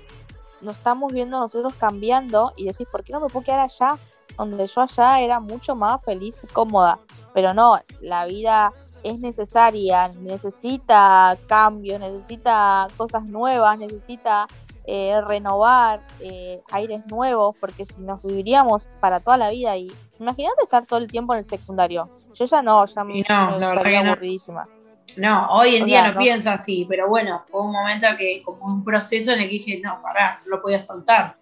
[0.62, 3.97] Nos estamos viendo nosotros cambiando y decís, ¿por qué no me puedo quedar allá?
[4.38, 6.99] Donde yo allá era mucho más feliz y cómoda.
[7.34, 14.47] Pero no, la vida es necesaria, necesita cambios, necesita cosas nuevas, necesita
[14.86, 20.64] eh, renovar eh, aires nuevos, porque si nos viviríamos para toda la vida y imagínate
[20.64, 22.09] estar todo el tiempo en el secundario.
[22.34, 23.20] Yo ya no, ya me,
[23.59, 24.80] no, que no.
[25.18, 28.84] No, hoy en día no, pienso así, pero bueno, fue un momento que, como un
[28.84, 31.38] proceso en el que dije, no, pará, no lo podía soltar.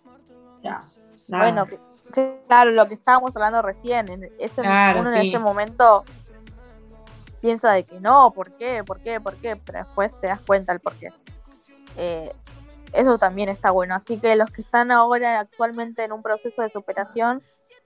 [0.55, 0.82] O sea,
[1.28, 1.67] Bueno,
[2.47, 6.03] claro, lo que estábamos hablando recién, en ese, uno en ese momento
[7.41, 8.84] piensa de que no, ¿por qué?
[8.86, 9.20] ¿Por qué?
[9.20, 9.55] ¿Por qué?
[9.55, 11.13] Pero después te das cuenta el por qué.
[11.97, 12.34] Eh,
[12.93, 13.95] eso también está bueno.
[13.95, 17.41] Así que los que están ahora actualmente en un proceso de superación,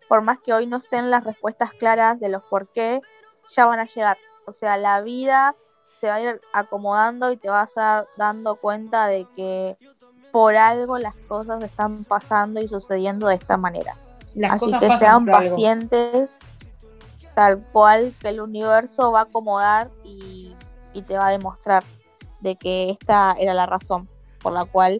[0.07, 3.01] por más que hoy no estén las respuestas claras de los por qué,
[3.49, 4.17] ya van a llegar.
[4.45, 5.55] O sea, la vida
[6.03, 9.77] se va a ir acomodando y te vas a dar dando cuenta de que
[10.33, 13.95] por algo las cosas están pasando y sucediendo de esta manera.
[14.35, 16.29] Las Así que sean pacientes,
[17.35, 20.53] tal cual que el universo va a acomodar y,
[20.91, 21.85] y te va a demostrar
[22.41, 24.09] de que esta era la razón
[24.41, 24.99] por la cual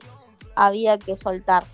[0.56, 1.66] había que soltar.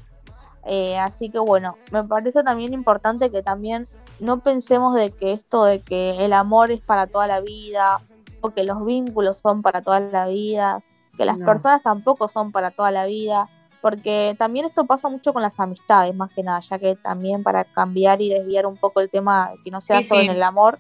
[0.65, 3.85] Eh, así que bueno, me parece también importante que también
[4.19, 8.01] no pensemos de que esto de que el amor es para toda la vida
[8.41, 10.83] que los vínculos son para toda la vida,
[11.17, 13.49] que las personas tampoco son para toda la vida,
[13.81, 17.65] porque también esto pasa mucho con las amistades, más que nada, ya que también para
[17.65, 20.79] cambiar y desviar un poco el tema que no sea solo en el amor,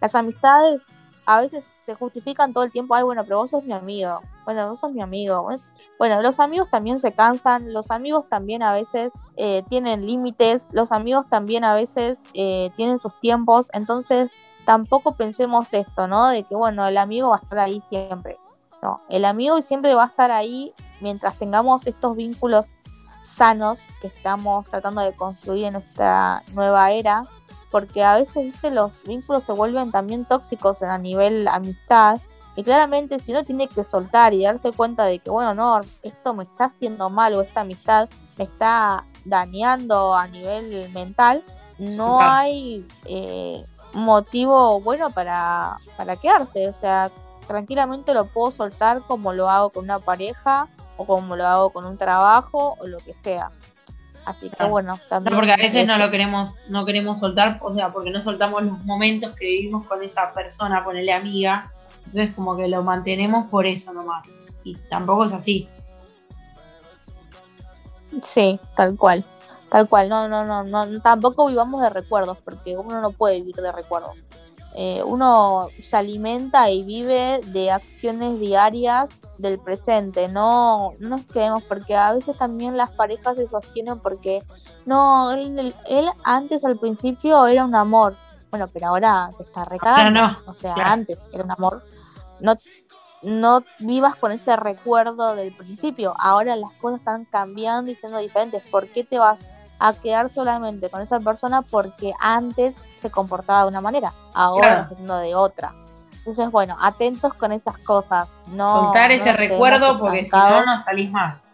[0.00, 0.84] las amistades
[1.24, 4.68] a veces se justifican todo el tiempo, ay, bueno, pero vos sos mi amigo, bueno,
[4.68, 5.48] vos sos mi amigo.
[5.98, 10.90] Bueno, los amigos también se cansan, los amigos también a veces eh, tienen límites, los
[10.90, 14.30] amigos también a veces eh, tienen sus tiempos, entonces
[14.64, 16.28] tampoco pensemos esto, ¿no?
[16.28, 18.38] De que, bueno, el amigo va a estar ahí siempre.
[18.82, 22.74] No, el amigo siempre va a estar ahí mientras tengamos estos vínculos
[23.24, 27.24] sanos que estamos tratando de construir en esta nueva era,
[27.70, 28.70] porque a veces ¿viste?
[28.70, 32.20] los vínculos se vuelven también tóxicos a nivel amistad
[32.54, 36.34] y claramente si uno tiene que soltar y darse cuenta de que bueno no esto
[36.34, 41.42] me está haciendo mal o esta amistad me está dañando a nivel mental
[41.78, 47.10] no hay eh, motivo bueno para, para quedarse o sea
[47.46, 51.84] tranquilamente lo puedo soltar como lo hago con una pareja o como lo hago con
[51.84, 53.50] un trabajo o lo que sea
[54.24, 55.34] Así que bueno, también.
[55.34, 58.78] porque a veces no lo queremos, no queremos soltar, o sea, porque no soltamos los
[58.84, 61.72] momentos que vivimos con esa persona, ponerle amiga.
[61.98, 64.22] Entonces como que lo mantenemos por eso nomás.
[64.62, 65.68] Y tampoco es así.
[68.22, 69.24] Sí, tal cual.
[69.72, 70.10] Tal cual.
[70.10, 71.00] No, no, no, no.
[71.00, 74.28] Tampoco vivamos de recuerdos, porque uno no puede vivir de recuerdos.
[74.74, 81.62] Eh, uno se alimenta y vive de acciones diarias del presente, no, no nos quedemos,
[81.64, 84.42] porque a veces también las parejas se sostienen porque
[84.86, 85.74] no, él,
[86.24, 88.14] antes al principio era un amor,
[88.50, 91.84] bueno, pero ahora te está recagando, o sea, antes era un amor,
[92.40, 92.54] no,
[93.20, 98.62] no vivas con ese recuerdo del principio, ahora las cosas están cambiando y siendo diferentes,
[98.70, 99.40] ¿por qué te vas
[99.84, 104.94] a quedar solamente con esa persona porque antes se comportaba de una manera, ahora está
[104.94, 105.74] siendo de otra.
[106.18, 108.28] Entonces, bueno, atentos con esas cosas.
[108.46, 111.48] No, Soltar ese recuerdo porque si no, no salís más.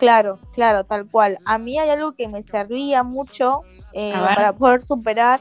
[0.00, 1.38] Claro, claro, tal cual.
[1.44, 3.60] A mí hay algo que me servía mucho
[3.92, 5.38] eh, para poder superar,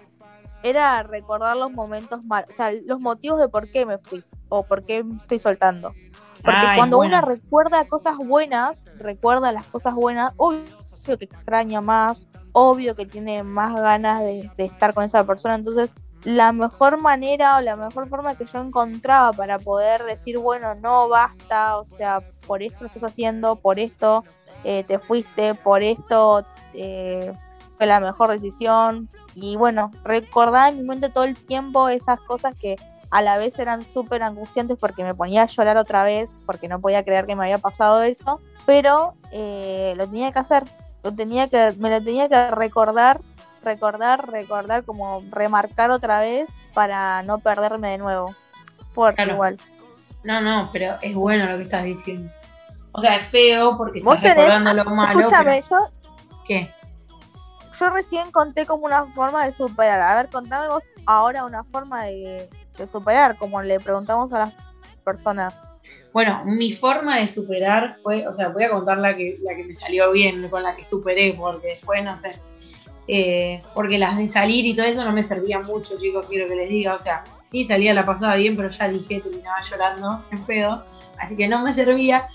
[0.61, 4.61] era recordar los momentos malos, o sea, los motivos de por qué me fui o
[4.61, 5.95] por qué estoy soltando.
[6.43, 10.63] Porque cuando uno recuerda cosas buenas, recuerda las cosas buenas, obvio
[11.17, 12.21] que extraña más,
[12.51, 15.91] obvio que tiene más ganas de, estar con esa persona, entonces
[16.23, 21.07] la mejor manera o la mejor forma que yo encontraba para poder decir, bueno, no
[21.07, 24.25] basta, o sea, por esto estás haciendo, por esto
[24.63, 27.33] eh, te fuiste, por esto eh,
[27.77, 29.09] fue la mejor decisión.
[29.33, 32.75] Y bueno, recordaba en mi mente todo el tiempo esas cosas que
[33.11, 36.79] a la vez eran súper angustiantes porque me ponía a llorar otra vez, porque no
[36.79, 40.63] podía creer que me había pasado eso, pero eh, lo tenía que hacer,
[41.03, 43.21] lo tenía que, me lo tenía que recordar
[43.63, 48.35] recordar, recordar, como remarcar otra vez para no perderme de nuevo.
[48.93, 49.57] Fuerte igual.
[50.23, 52.31] No, no, pero es bueno lo que estás diciendo.
[52.91, 55.19] O sea, es feo porque estás recordando lo malo.
[55.19, 55.89] Escúchame, yo.
[56.45, 56.71] ¿Qué?
[57.79, 60.01] Yo recién conté como una forma de superar.
[60.01, 64.53] A ver, contame vos ahora una forma de, de superar, como le preguntamos a las
[65.03, 65.55] personas.
[66.11, 69.63] Bueno, mi forma de superar fue, o sea, voy a contar la que, la que
[69.63, 72.39] me salió bien, con la que superé, porque después, no sé,
[73.11, 76.55] eh, porque las de salir y todo eso no me servía mucho, chicos, quiero que
[76.55, 76.93] les diga.
[76.93, 80.85] O sea, sí salía la pasada bien, pero ya dije, terminaba llorando en pedo,
[81.17, 82.27] así que no me servía.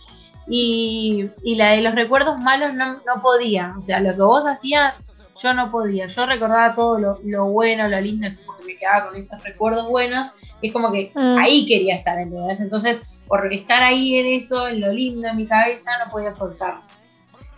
[0.48, 3.74] Y, la de los recuerdos malos no, podía.
[3.78, 5.00] O sea, lo que vos hacías,
[5.40, 6.06] yo no podía.
[6.06, 10.28] Yo recordaba todo lo, bueno, lo lindo, porque me quedaba con esos recuerdos buenos.
[10.60, 11.38] Y es como que mm.
[11.38, 12.60] ahí quería estar, ¿entendés?
[12.60, 16.80] Entonces, por estar ahí en eso, en lo lindo en mi cabeza, no podía soltar.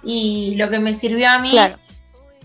[0.03, 1.57] Y lo que me sirvió a mí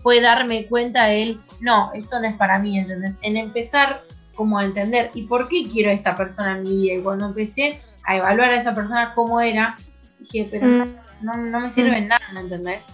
[0.02, 3.16] fue darme cuenta él, no, esto no es para mí, ¿entendés?
[3.22, 4.02] En empezar
[4.34, 6.96] como a entender, ¿y por qué quiero a esta persona en mi vida?
[6.96, 9.76] Y cuando empecé a evaluar a esa persona cómo era,
[10.20, 10.96] dije, pero mm.
[11.22, 12.90] no, no, me sirve en nada, ¿entendés?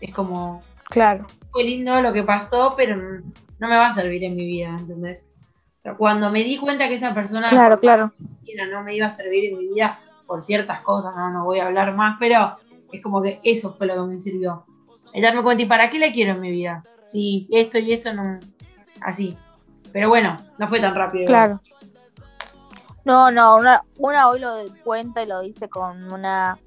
[0.00, 1.26] Es como, claro.
[1.56, 5.30] Fue lindo lo que pasó, pero no me va a servir en mi vida, ¿entendés?
[5.82, 8.12] Pero cuando me di cuenta que esa persona claro, claro.
[8.70, 11.66] no me iba a servir en mi vida por ciertas cosas, no, no voy a
[11.66, 12.58] hablar más, pero
[12.92, 14.66] es como que eso fue lo que me sirvió
[15.14, 16.84] y darme cuenta, ¿y para qué le quiero en mi vida?
[17.06, 18.38] Sí, esto y esto no.
[19.00, 19.38] Así.
[19.92, 21.24] Pero bueno, no fue tan rápido.
[21.24, 21.60] Claro.
[23.04, 26.58] No, no, una, una hoy lo cuenta y lo dice con una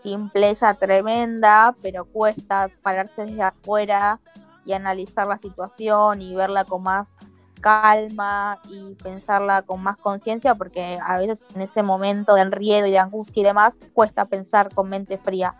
[0.00, 4.20] simpleza tremenda, pero cuesta pararse desde afuera
[4.64, 7.14] y analizar la situación y verla con más
[7.60, 12.90] calma y pensarla con más conciencia, porque a veces en ese momento de enriedo y
[12.90, 15.54] de angustia y demás, cuesta pensar con mente fría.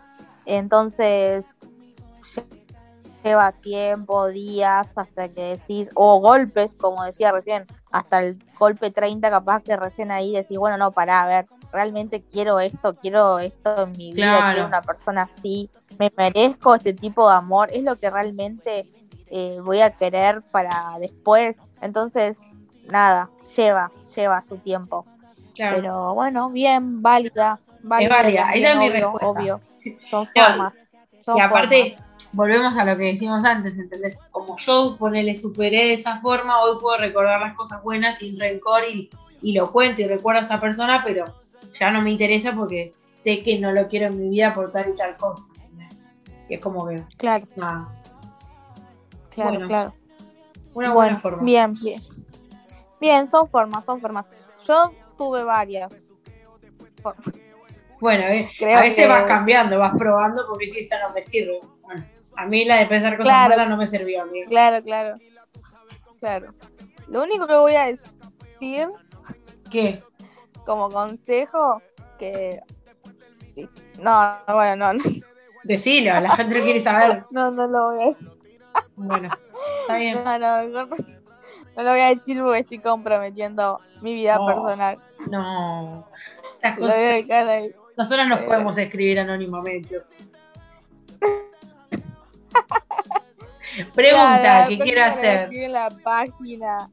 [0.45, 1.55] Entonces,
[3.23, 9.29] lleva tiempo, días, hasta que decís, o golpes, como decía recién, hasta el golpe 30
[9.29, 13.83] capaz que recién ahí decís, bueno, no, pará, a ver, realmente quiero esto, quiero esto
[13.83, 17.97] en mi vida, quiero una persona así, me merezco este tipo de amor, es lo
[17.97, 18.85] que realmente
[19.27, 21.63] eh, voy a querer para después.
[21.81, 22.39] Entonces,
[22.85, 25.05] nada, lleva, lleva su tiempo.
[25.57, 27.59] Pero bueno, bien, válida.
[27.81, 29.27] válida es válida, esa es mi respuesta.
[29.27, 29.61] Obvio,
[30.09, 30.73] son formas.
[31.35, 31.97] y aparte,
[32.33, 34.21] volvemos a lo que decimos antes, ¿entendés?
[34.31, 38.83] Como yo ponele, superé de esa forma, hoy puedo recordar las cosas buenas sin rencor
[38.85, 39.09] y,
[39.53, 41.25] lo cuento y recuerdo a esa persona, pero
[41.73, 44.89] ya no me interesa porque sé que no lo quiero en mi vida por tal
[44.89, 45.47] y tal cosa.
[46.49, 47.03] Y es como que.
[47.17, 47.47] Claro.
[47.55, 47.87] Nada.
[49.29, 49.93] Claro, claro.
[50.73, 51.43] Una buena forma.
[51.43, 52.01] Bien, bien.
[52.99, 54.25] Bien, son formas, son formas.
[54.67, 55.91] Yo tuve varias
[57.99, 61.59] Bueno, eh, a veces vas cambiando, vas probando porque si esta no me sirve.
[61.81, 62.05] Bueno.
[62.35, 64.49] A mí la de pensar cosas malas no me sirvió, amigo.
[64.49, 65.17] Claro, claro.
[66.19, 66.53] Claro.
[67.07, 68.89] Lo único que voy a decir.
[69.69, 70.03] ¿Qué?
[70.71, 71.81] Como consejo,
[72.17, 72.61] que.
[73.99, 75.03] No, bueno, no.
[75.65, 77.25] Decilo, la gente lo quiere saber.
[77.29, 78.31] No, no lo voy a decir.
[78.95, 79.29] Bueno,
[79.81, 80.23] está bien.
[80.23, 84.97] No, no, no, no lo voy a decir porque estoy comprometiendo mi vida personal.
[85.29, 86.07] No.
[87.97, 89.97] Nosotros nos podemos escribir anónimamente.
[89.97, 90.19] O sea.
[93.93, 95.51] Pregunta que quiero hacer.
[95.69, 96.89] La página.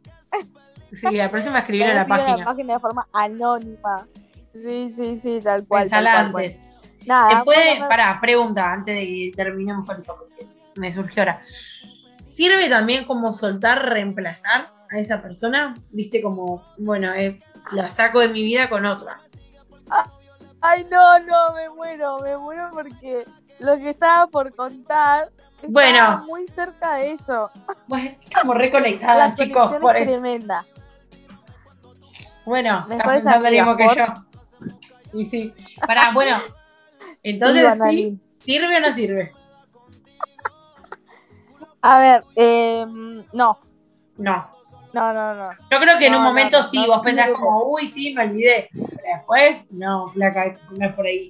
[0.93, 2.37] Sí, la próxima escribir en la página.
[2.37, 4.07] La página de forma anónima.
[4.53, 5.83] Sí, sí, sí, tal cual.
[5.83, 6.63] Pensala antes.
[7.07, 11.43] Nada, Se puede, pará, pregunta antes de que terminemos con esto, porque me surgió ahora.
[12.27, 15.75] ¿Sirve también como soltar, reemplazar a esa persona?
[15.91, 17.41] Viste, como, bueno, eh,
[17.73, 19.21] la saco de mi vida con otra.
[20.61, 23.25] Ay, no, no, me muero, me muero porque
[23.61, 25.31] lo que estaba por contar
[25.67, 26.25] bueno.
[26.27, 27.51] muy cerca de eso.
[27.87, 29.75] Bueno, estamos reconectadas, chicos.
[29.81, 30.65] Por es tremenda.
[32.49, 34.07] Bueno, estás pensando lo mismo que yo.
[35.13, 35.53] Y sí.
[35.87, 36.39] Pará, bueno.
[37.23, 39.33] Entonces, sí, ¿sirve o no sirve?
[41.83, 42.87] A ver, eh,
[43.35, 43.59] no.
[44.17, 44.51] No.
[44.95, 45.51] No, no, no.
[45.71, 48.71] Yo creo que en un momento sí, vos pensás como, uy, sí, me olvidé.
[48.73, 51.29] Pero después, no, flaca, no es por ahí.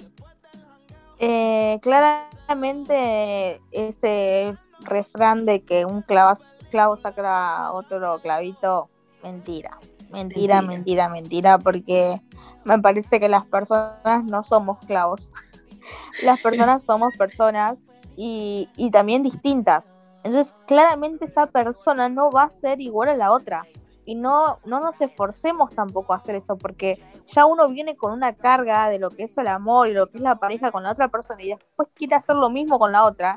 [1.19, 8.89] Eh, claramente ese refrán de que un clavazo, clavo saca otro clavito,
[9.25, 9.77] mentira.
[10.11, 12.20] Mentira, mentira, mentira, porque
[12.64, 15.28] me parece que las personas no somos clavos.
[16.24, 17.76] las personas somos personas
[18.16, 19.84] y, y también distintas.
[20.24, 23.66] Entonces, claramente esa persona no va a ser igual a la otra.
[24.04, 28.34] Y no, no nos esforcemos tampoco a hacer eso, porque ya uno viene con una
[28.34, 30.92] carga de lo que es el amor y lo que es la pareja con la
[30.92, 33.36] otra persona y después quiere hacer lo mismo con la otra.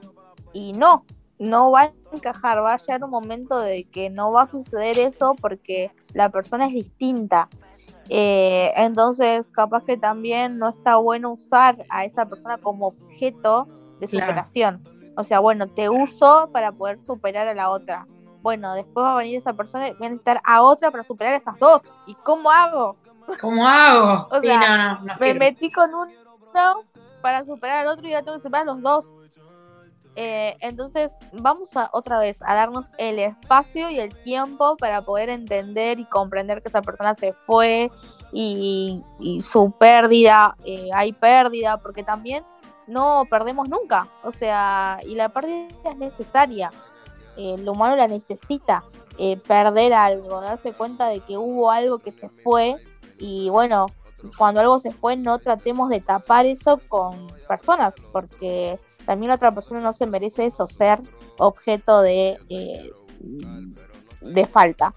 [0.53, 1.05] Y no,
[1.39, 4.97] no va a encajar, va a llegar un momento de que no va a suceder
[4.97, 7.47] eso porque la persona es distinta.
[8.09, 13.68] Eh, entonces, capaz que también no está bueno usar a esa persona como objeto
[13.99, 14.84] de superación.
[15.16, 18.07] O sea, bueno, te uso para poder superar a la otra.
[18.41, 21.34] Bueno, después va a venir esa persona y va a necesitar a otra para superar
[21.34, 21.82] a esas dos.
[22.07, 22.97] ¿Y cómo hago?
[23.39, 24.28] ¿Cómo hago?
[24.32, 26.12] o sea, me metí con uno
[27.22, 29.16] para superar al otro y ya tengo que superar a los dos.
[30.16, 35.30] Eh, entonces vamos a otra vez a darnos el espacio y el tiempo para poder
[35.30, 37.89] entender y comprender que esa persona se fue
[38.34, 39.01] y,
[39.41, 42.43] su pérdida, eh, hay pérdida, porque también
[42.88, 46.72] no perdemos nunca, o sea, y la pérdida es necesaria,
[47.38, 48.84] eh, el humano la necesita,
[49.47, 52.76] perder algo, darse cuenta de que hubo algo que se fue.
[53.20, 53.86] Y bueno,
[54.36, 59.54] cuando algo se fue no tratemos de tapar eso con personas, porque también la otra
[59.54, 60.99] persona no se merece eso, ser
[61.38, 62.91] objeto de, eh,
[64.22, 64.93] de falta.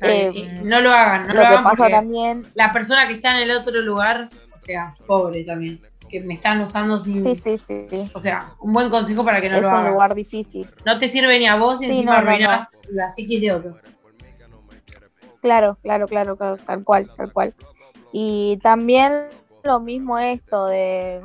[0.00, 2.44] Eh, no lo hagan, no lo, hagan pasa también...
[2.54, 6.60] la persona que está en el otro lugar, o sea, pobre también, que me están
[6.60, 7.22] usando sin...
[7.22, 8.10] Sí, sí, sí.
[8.12, 9.80] O sea, un buen consejo para que no lo hagan.
[9.80, 10.68] Es un lugar difícil.
[10.84, 13.76] No te sirve ni a vos y encima arruinas la psiquis de otro.
[15.40, 17.54] Claro, claro, claro, claro, tal cual, tal cual.
[18.12, 19.28] Y también
[19.62, 21.22] lo mismo esto de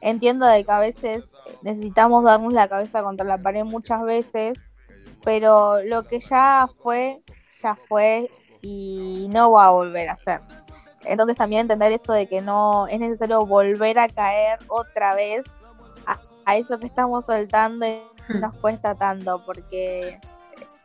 [0.00, 4.60] entiendo de que a veces necesitamos darnos la cabeza contra la pared muchas veces,
[5.24, 7.22] pero lo que ya fue,
[7.62, 8.30] ya fue
[8.62, 10.40] y no va a volver a ser.
[11.04, 15.42] Entonces también entender eso de que no es necesario volver a caer otra vez
[16.44, 18.40] a, eso que estamos soltando y hmm.
[18.40, 20.18] nos cuesta tanto porque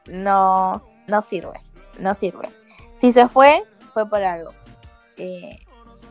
[0.07, 1.59] no, no sirve,
[1.99, 2.49] no sirve.
[2.97, 3.63] Si se fue,
[3.93, 4.51] fue por algo.
[5.17, 5.59] Eh,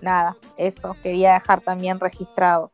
[0.01, 2.73] nada, eso quería dejar también registrado.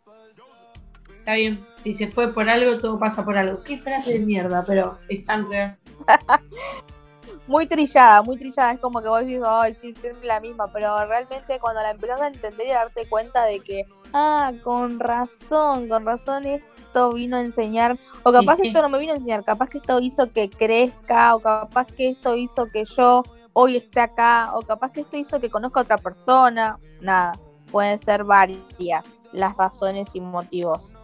[1.31, 1.65] Está bien.
[1.85, 3.63] Si se fue por algo, todo pasa por algo.
[3.63, 5.79] Qué frase de mierda, pero es tan real.
[7.47, 8.73] muy trillada, muy trillada.
[8.73, 10.67] Es como que vos decís, ay, sí, es la misma.
[10.73, 14.99] Pero realmente cuando la empezás a entender y a darte cuenta de que, ah, con
[14.99, 17.97] razón, con razón esto vino a enseñar.
[18.25, 19.45] O capaz que esto no me vino a enseñar.
[19.45, 21.37] Capaz que esto hizo que crezca.
[21.37, 23.23] O capaz que esto hizo que yo
[23.53, 24.51] hoy esté acá.
[24.57, 26.77] O capaz que esto hizo que conozca a otra persona.
[27.01, 27.35] Nada.
[27.71, 30.97] Pueden ser varias las razones y motivos.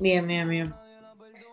[0.00, 0.74] Bien, bien, bien.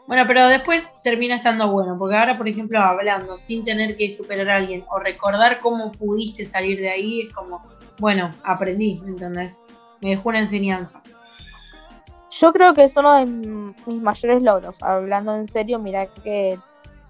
[0.07, 4.49] Bueno, pero después termina estando bueno, porque ahora, por ejemplo, hablando sin tener que superar
[4.49, 7.63] a alguien o recordar cómo pudiste salir de ahí, es como,
[7.99, 9.59] bueno, aprendí, ¿entendés?
[10.01, 11.01] Me dejó una enseñanza.
[12.31, 14.81] Yo creo que es uno de mis mayores logros.
[14.81, 16.57] Hablando en serio, mira que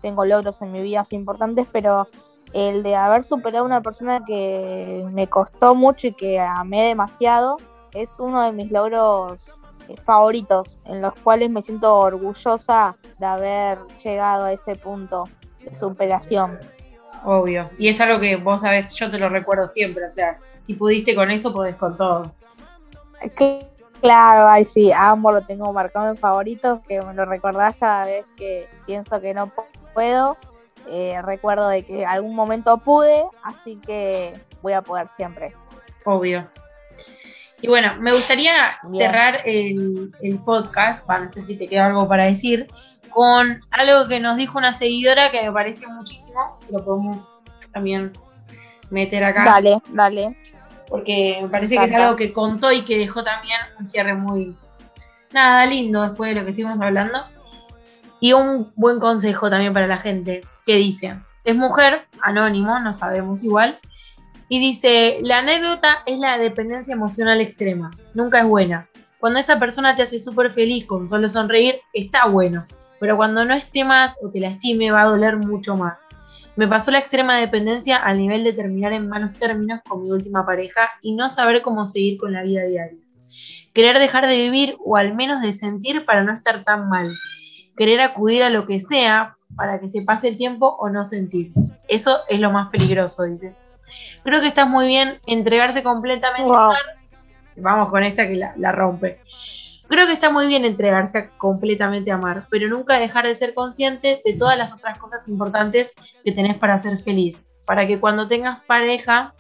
[0.02, 2.08] tengo logros en mi vida importantes, pero
[2.54, 7.58] el de haber superado a una persona que me costó mucho y que amé demasiado
[7.94, 9.58] es uno de mis logros
[10.06, 15.28] favoritos en los cuales me siento orgullosa de haber llegado a ese punto
[15.64, 16.60] de superación.
[17.24, 17.70] Obvio.
[17.78, 20.06] Y es algo que vos sabés, yo te lo recuerdo siempre.
[20.06, 22.34] O sea, si pudiste con eso, podés con todo.
[24.02, 28.26] Claro, ay sí, amo, lo tengo marcado en favoritos, que me lo recordás cada vez
[28.36, 29.52] que pienso que no
[29.94, 30.38] puedo.
[30.90, 35.54] Eh, recuerdo de que algún momento pude, así que voy a poder siempre.
[36.06, 36.48] Obvio.
[37.62, 40.12] Y bueno, me gustaría cerrar el,
[40.44, 42.68] podcast, no sé si te queda algo para decir,
[43.10, 47.28] con algo que nos dijo una seguidora que me parece muchísimo, lo podemos
[47.72, 48.14] también
[48.90, 49.46] meter acá.
[49.46, 50.36] Dale, dale.
[50.88, 54.56] Porque me parece que es algo que contó y que dejó también un cierre muy,
[55.32, 57.20] nada, lindo después de lo que estuvimos hablando.
[58.20, 63.44] Y un buen consejo también para la gente, que dice, es mujer, anónimo, no sabemos
[63.44, 63.80] igual,
[64.54, 68.90] y dice, la anécdota es la dependencia emocional extrema, nunca es buena.
[69.18, 72.66] Cuando esa persona te hace súper feliz con solo sonreír, está bueno,
[73.00, 76.06] pero cuando no esté más o te lastime va a doler mucho más.
[76.58, 80.46] Me pasó la extrema dependencia al nivel de terminar en malos términos con mi última
[80.46, 83.00] pareja y no saber cómo seguir con la vida diaria.
[83.72, 87.14] Querer dejar de vivir o al menos de sentir para no estar tan mal.
[87.78, 91.54] Querer acudir a lo que sea para que se pase el tiempo o no sentir.
[91.88, 93.56] Eso es lo más peligroso, dice.
[94.24, 96.52] Creo que está muy bien entregarse completamente.
[97.56, 99.20] Vamos con esta que la, rompe.
[99.88, 103.54] Creo que está muy bien entregarse a completamente a amar, pero nunca dejar de ser
[103.54, 105.94] consciente de todas las otras cosas importantes
[106.24, 107.48] que tenés para ser feliz.
[107.66, 109.34] Para que cuando tengas pareja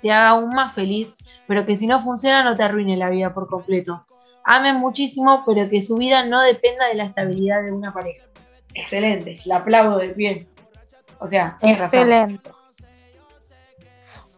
[0.00, 1.14] te haga aún más feliz,
[1.46, 4.04] pero que si no funciona no te arruine la vida por completo.
[4.44, 8.26] Amen muchísimo, pero que su vida no dependa de la estabilidad de una pareja.
[8.74, 10.48] Excelente, la aplaudo de pie.
[11.20, 12.50] O sea, Excelente.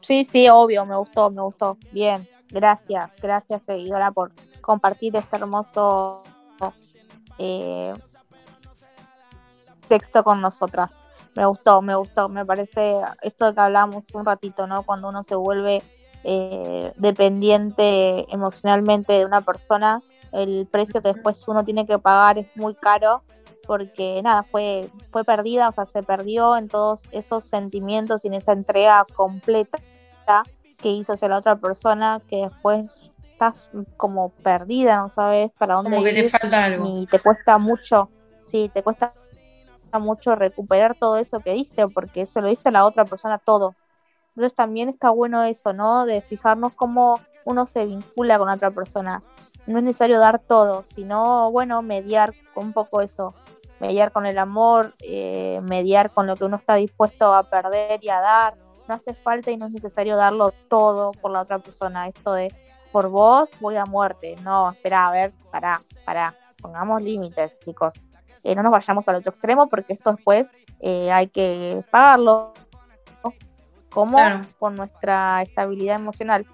[0.05, 1.79] Sí, sí, obvio, me gustó, me gustó.
[1.91, 6.23] Bien, gracias, gracias seguidora por compartir este hermoso
[7.39, 7.95] eh,
[9.89, 10.95] texto con nosotras.
[11.35, 14.83] Me gustó, me gustó, me parece esto que hablamos un ratito, ¿no?
[14.83, 15.83] Cuando uno se vuelve
[16.23, 20.03] eh, dependiente emocionalmente de una persona,
[20.33, 23.23] el precio que después uno tiene que pagar es muy caro
[23.67, 28.35] porque nada, fue, fue perdida, o sea, se perdió en todos esos sentimientos y en
[28.35, 29.79] esa entrega completa
[30.77, 35.91] que hizo hacia la otra persona que después estás como perdida, no sabes para dónde
[35.91, 36.87] como que te falta algo.
[36.87, 38.11] y te cuesta mucho,
[38.43, 39.15] sí, te cuesta
[40.01, 43.75] mucho recuperar todo eso que diste porque eso lo diste a la otra persona todo.
[44.31, 46.07] Entonces también está bueno eso, ¿no?
[46.07, 49.23] De fijarnos cómo uno se vincula con otra persona.
[49.67, 53.35] No es necesario dar todo, sino, bueno, mediar un poco eso
[53.81, 58.09] mediar con el amor, eh, mediar con lo que uno está dispuesto a perder y
[58.09, 58.55] a dar.
[58.89, 62.09] No hace falta y no es necesario darlo todo por la otra persona.
[62.09, 62.55] Esto de
[62.93, 64.37] por vos voy a muerte.
[64.43, 66.35] No, espera, a ver, pará, pará.
[66.61, 67.95] Pongamos límites, chicos.
[68.43, 70.49] Eh, no nos vayamos al otro extremo porque esto después
[70.81, 72.53] eh, hay que pagarlo.
[73.91, 74.19] como
[74.59, 76.47] Con nuestra estabilidad emocional.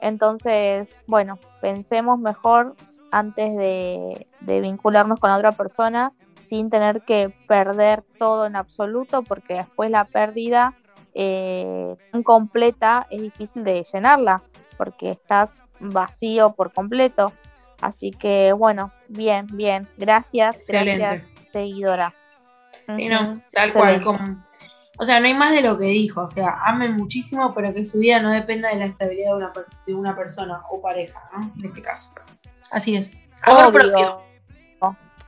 [0.00, 2.76] Entonces, bueno, pensemos mejor
[3.10, 6.12] antes de, de vincularnos con la otra persona
[6.46, 10.74] sin tener que perder todo en absoluto, porque después la pérdida
[11.14, 14.42] eh, completa es difícil de llenarla,
[14.76, 15.50] porque estás
[15.80, 17.32] vacío por completo.
[17.80, 22.14] Así que bueno, bien, bien, gracias, gracias, seguidora.
[22.96, 24.44] Sí, no, tal cual, como,
[24.98, 27.84] o sea, no hay más de lo que dijo, o sea, amen muchísimo, pero que
[27.84, 29.52] su vida no dependa de la estabilidad de una,
[29.86, 31.52] de una persona o pareja, ¿no?
[31.56, 32.14] En este caso.
[32.70, 33.16] Así es.
[33.42, 34.24] Amor propio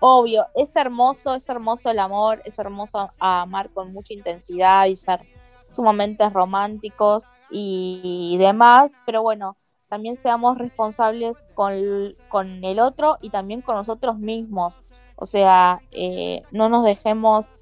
[0.01, 5.21] obvio, es hermoso, es hermoso el amor, es hermoso amar con mucha intensidad y ser
[5.69, 9.57] sumamente románticos y demás, pero bueno,
[9.89, 14.83] también seamos responsables con, el otro y también con nosotros mismos.
[15.15, 17.57] O sea, eh, no nos dejemos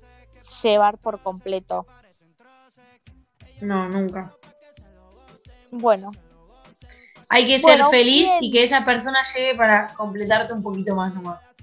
[0.63, 1.87] llevar por completo.
[3.61, 4.35] No, nunca.
[5.71, 6.11] Bueno.
[7.29, 11.55] Hay que ser feliz y que esa persona llegue para completarte un poquito más nomás.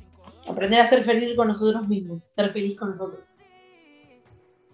[0.47, 3.30] Aprender a ser feliz con nosotros mismos, ser feliz con nosotros.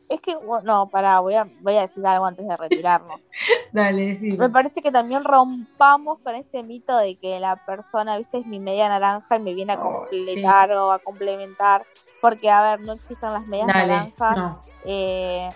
[0.10, 3.20] Es que, no, pará, voy a, voy a decir algo antes de retirarnos.
[3.74, 4.38] Dale, sí.
[4.38, 8.60] Me parece que también rompamos con este mito de que la persona, viste, es mi
[8.60, 11.86] media naranja y me viene a oh, completar o a complementar.
[12.22, 14.56] Porque, a ver, no existen las medias naranjas.
[14.86, 15.50] Eh,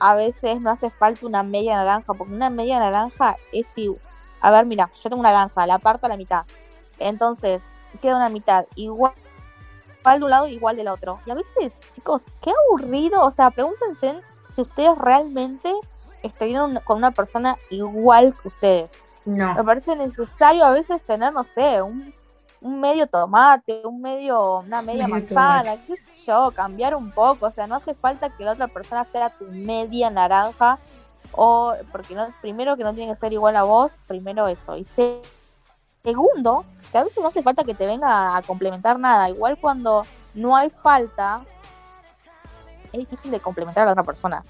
[0.00, 4.00] a veces no hace falta una media naranja, porque una media naranja es igual.
[4.40, 6.44] A ver, mira, yo tengo una naranja, la parto a la mitad.
[6.98, 7.62] Entonces,
[8.02, 9.14] queda una mitad igual
[10.04, 11.18] igual de un lado igual del otro.
[11.26, 13.22] Y a veces, chicos, qué aburrido.
[13.22, 15.72] O sea, pregúntense si ustedes realmente
[16.22, 18.92] estuvieron con una persona igual que ustedes.
[19.24, 19.54] No.
[19.54, 22.12] Me parece necesario a veces tener, no sé, un,
[22.60, 27.46] medio tomate, un medio, una media manzana, qué sé yo, cambiar un poco.
[27.46, 30.78] O sea, no hace falta que la otra persona sea tu media naranja.
[31.32, 34.76] O, porque no, primero que no tiene que ser igual a vos, primero eso.
[34.76, 34.84] Y
[36.04, 39.30] segundo, que a veces no hace falta que te venga a complementar nada.
[39.30, 41.42] Igual cuando no hay falta,
[42.92, 44.44] es difícil de complementar a la otra persona.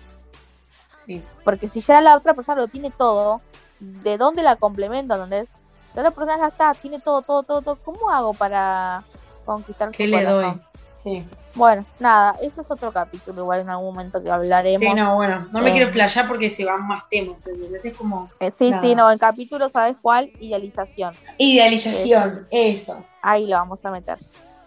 [1.06, 1.22] Sí.
[1.44, 3.40] Porque si ya la otra persona lo tiene todo,
[3.78, 5.16] ¿de dónde la complementa?
[5.16, 5.46] ¿Dónde
[5.94, 7.76] La otra persona ya está, tiene todo, todo, todo, todo.
[7.76, 9.04] ¿Cómo hago para
[9.44, 10.60] conquistar ¿Qué le doy?
[10.94, 11.24] Sí.
[11.54, 14.88] Bueno, nada, ese es otro capítulo, igual en algún momento que hablaremos.
[14.88, 18.28] Sí, no, bueno, no me quiero eh, playar porque se van más temas, Es como.
[18.40, 20.30] Eh, sí, sí, no, en capítulo, ¿sabes cuál?
[20.40, 21.14] Idealización.
[21.38, 23.04] Idealización, eso.
[23.22, 24.18] Ahí lo vamos a meter.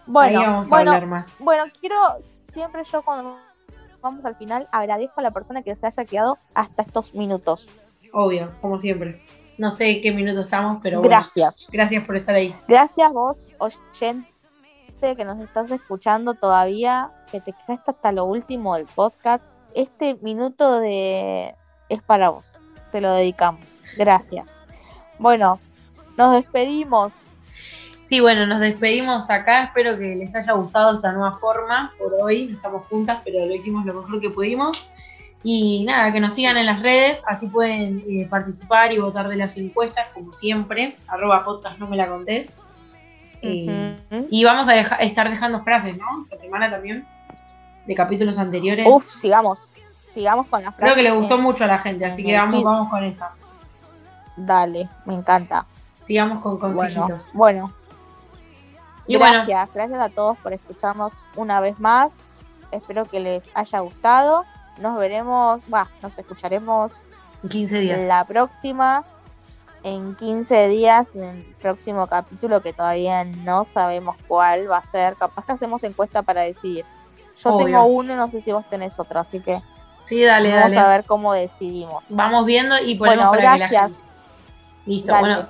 [0.06, 1.36] Bueno, ahí vamos a hablar más.
[1.38, 1.96] Bueno, quiero,
[2.52, 3.36] siempre yo cuando
[4.00, 7.68] vamos al final, agradezco a la persona que se haya quedado hasta estos minutos.
[8.12, 9.22] Obvio, como siempre.
[9.58, 11.68] No sé qué minuto estamos, pero Gracias.
[11.70, 12.54] Gracias por estar ahí.
[12.68, 14.37] Gracias vos, oyente
[15.00, 19.44] que nos estás escuchando todavía, que te quedaste hasta lo último del podcast,
[19.74, 21.54] este minuto de
[21.88, 22.52] es para vos.
[22.90, 23.80] Te lo dedicamos.
[23.96, 24.46] Gracias.
[25.18, 25.60] Bueno,
[26.16, 27.12] nos despedimos.
[28.02, 29.64] Sí, bueno, nos despedimos acá.
[29.64, 32.50] Espero que les haya gustado esta nueva forma por hoy.
[32.52, 34.90] estamos juntas, pero lo hicimos lo mejor que pudimos.
[35.44, 39.36] Y nada, que nos sigan en las redes, así pueden eh, participar y votar de
[39.36, 40.96] las encuestas, como siempre.
[41.06, 42.58] Arroba podcast no me la contés.
[43.42, 46.22] Eh, y vamos a estar dejando frases, ¿no?
[46.24, 47.06] Esta semana también,
[47.86, 48.86] de capítulos anteriores.
[48.86, 49.70] Uf, sigamos.
[50.12, 50.94] Sigamos con las frases.
[50.94, 53.32] Creo que le gustó mucho a la gente, así que vamos, vamos con esa.
[54.36, 55.66] Dale, me encanta.
[55.98, 57.30] Sigamos con consejitos.
[57.34, 57.72] Bueno.
[59.06, 62.10] Y gracias, gracias a todos por escucharnos una vez más.
[62.70, 64.44] Espero que les haya gustado.
[64.78, 67.00] Nos veremos, va, nos escucharemos
[67.42, 68.02] en 15 días.
[68.02, 69.04] La próxima,
[69.88, 75.16] en 15 días, en el próximo capítulo que todavía no sabemos cuál va a ser.
[75.16, 76.84] Capaz que hacemos encuesta para decidir.
[77.42, 79.60] Yo tengo uno, no sé si vos tenés otro, así que
[80.02, 82.04] sí, dale, vamos a ver cómo decidimos.
[82.08, 83.92] Vamos viendo y ponemos bueno, gracias.
[84.86, 85.46] Listo, bueno.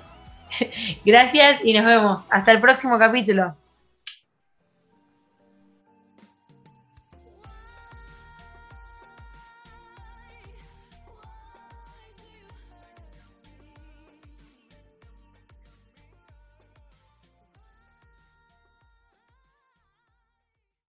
[1.05, 2.27] gracias y nos vemos.
[2.31, 3.55] Hasta el próximo capítulo.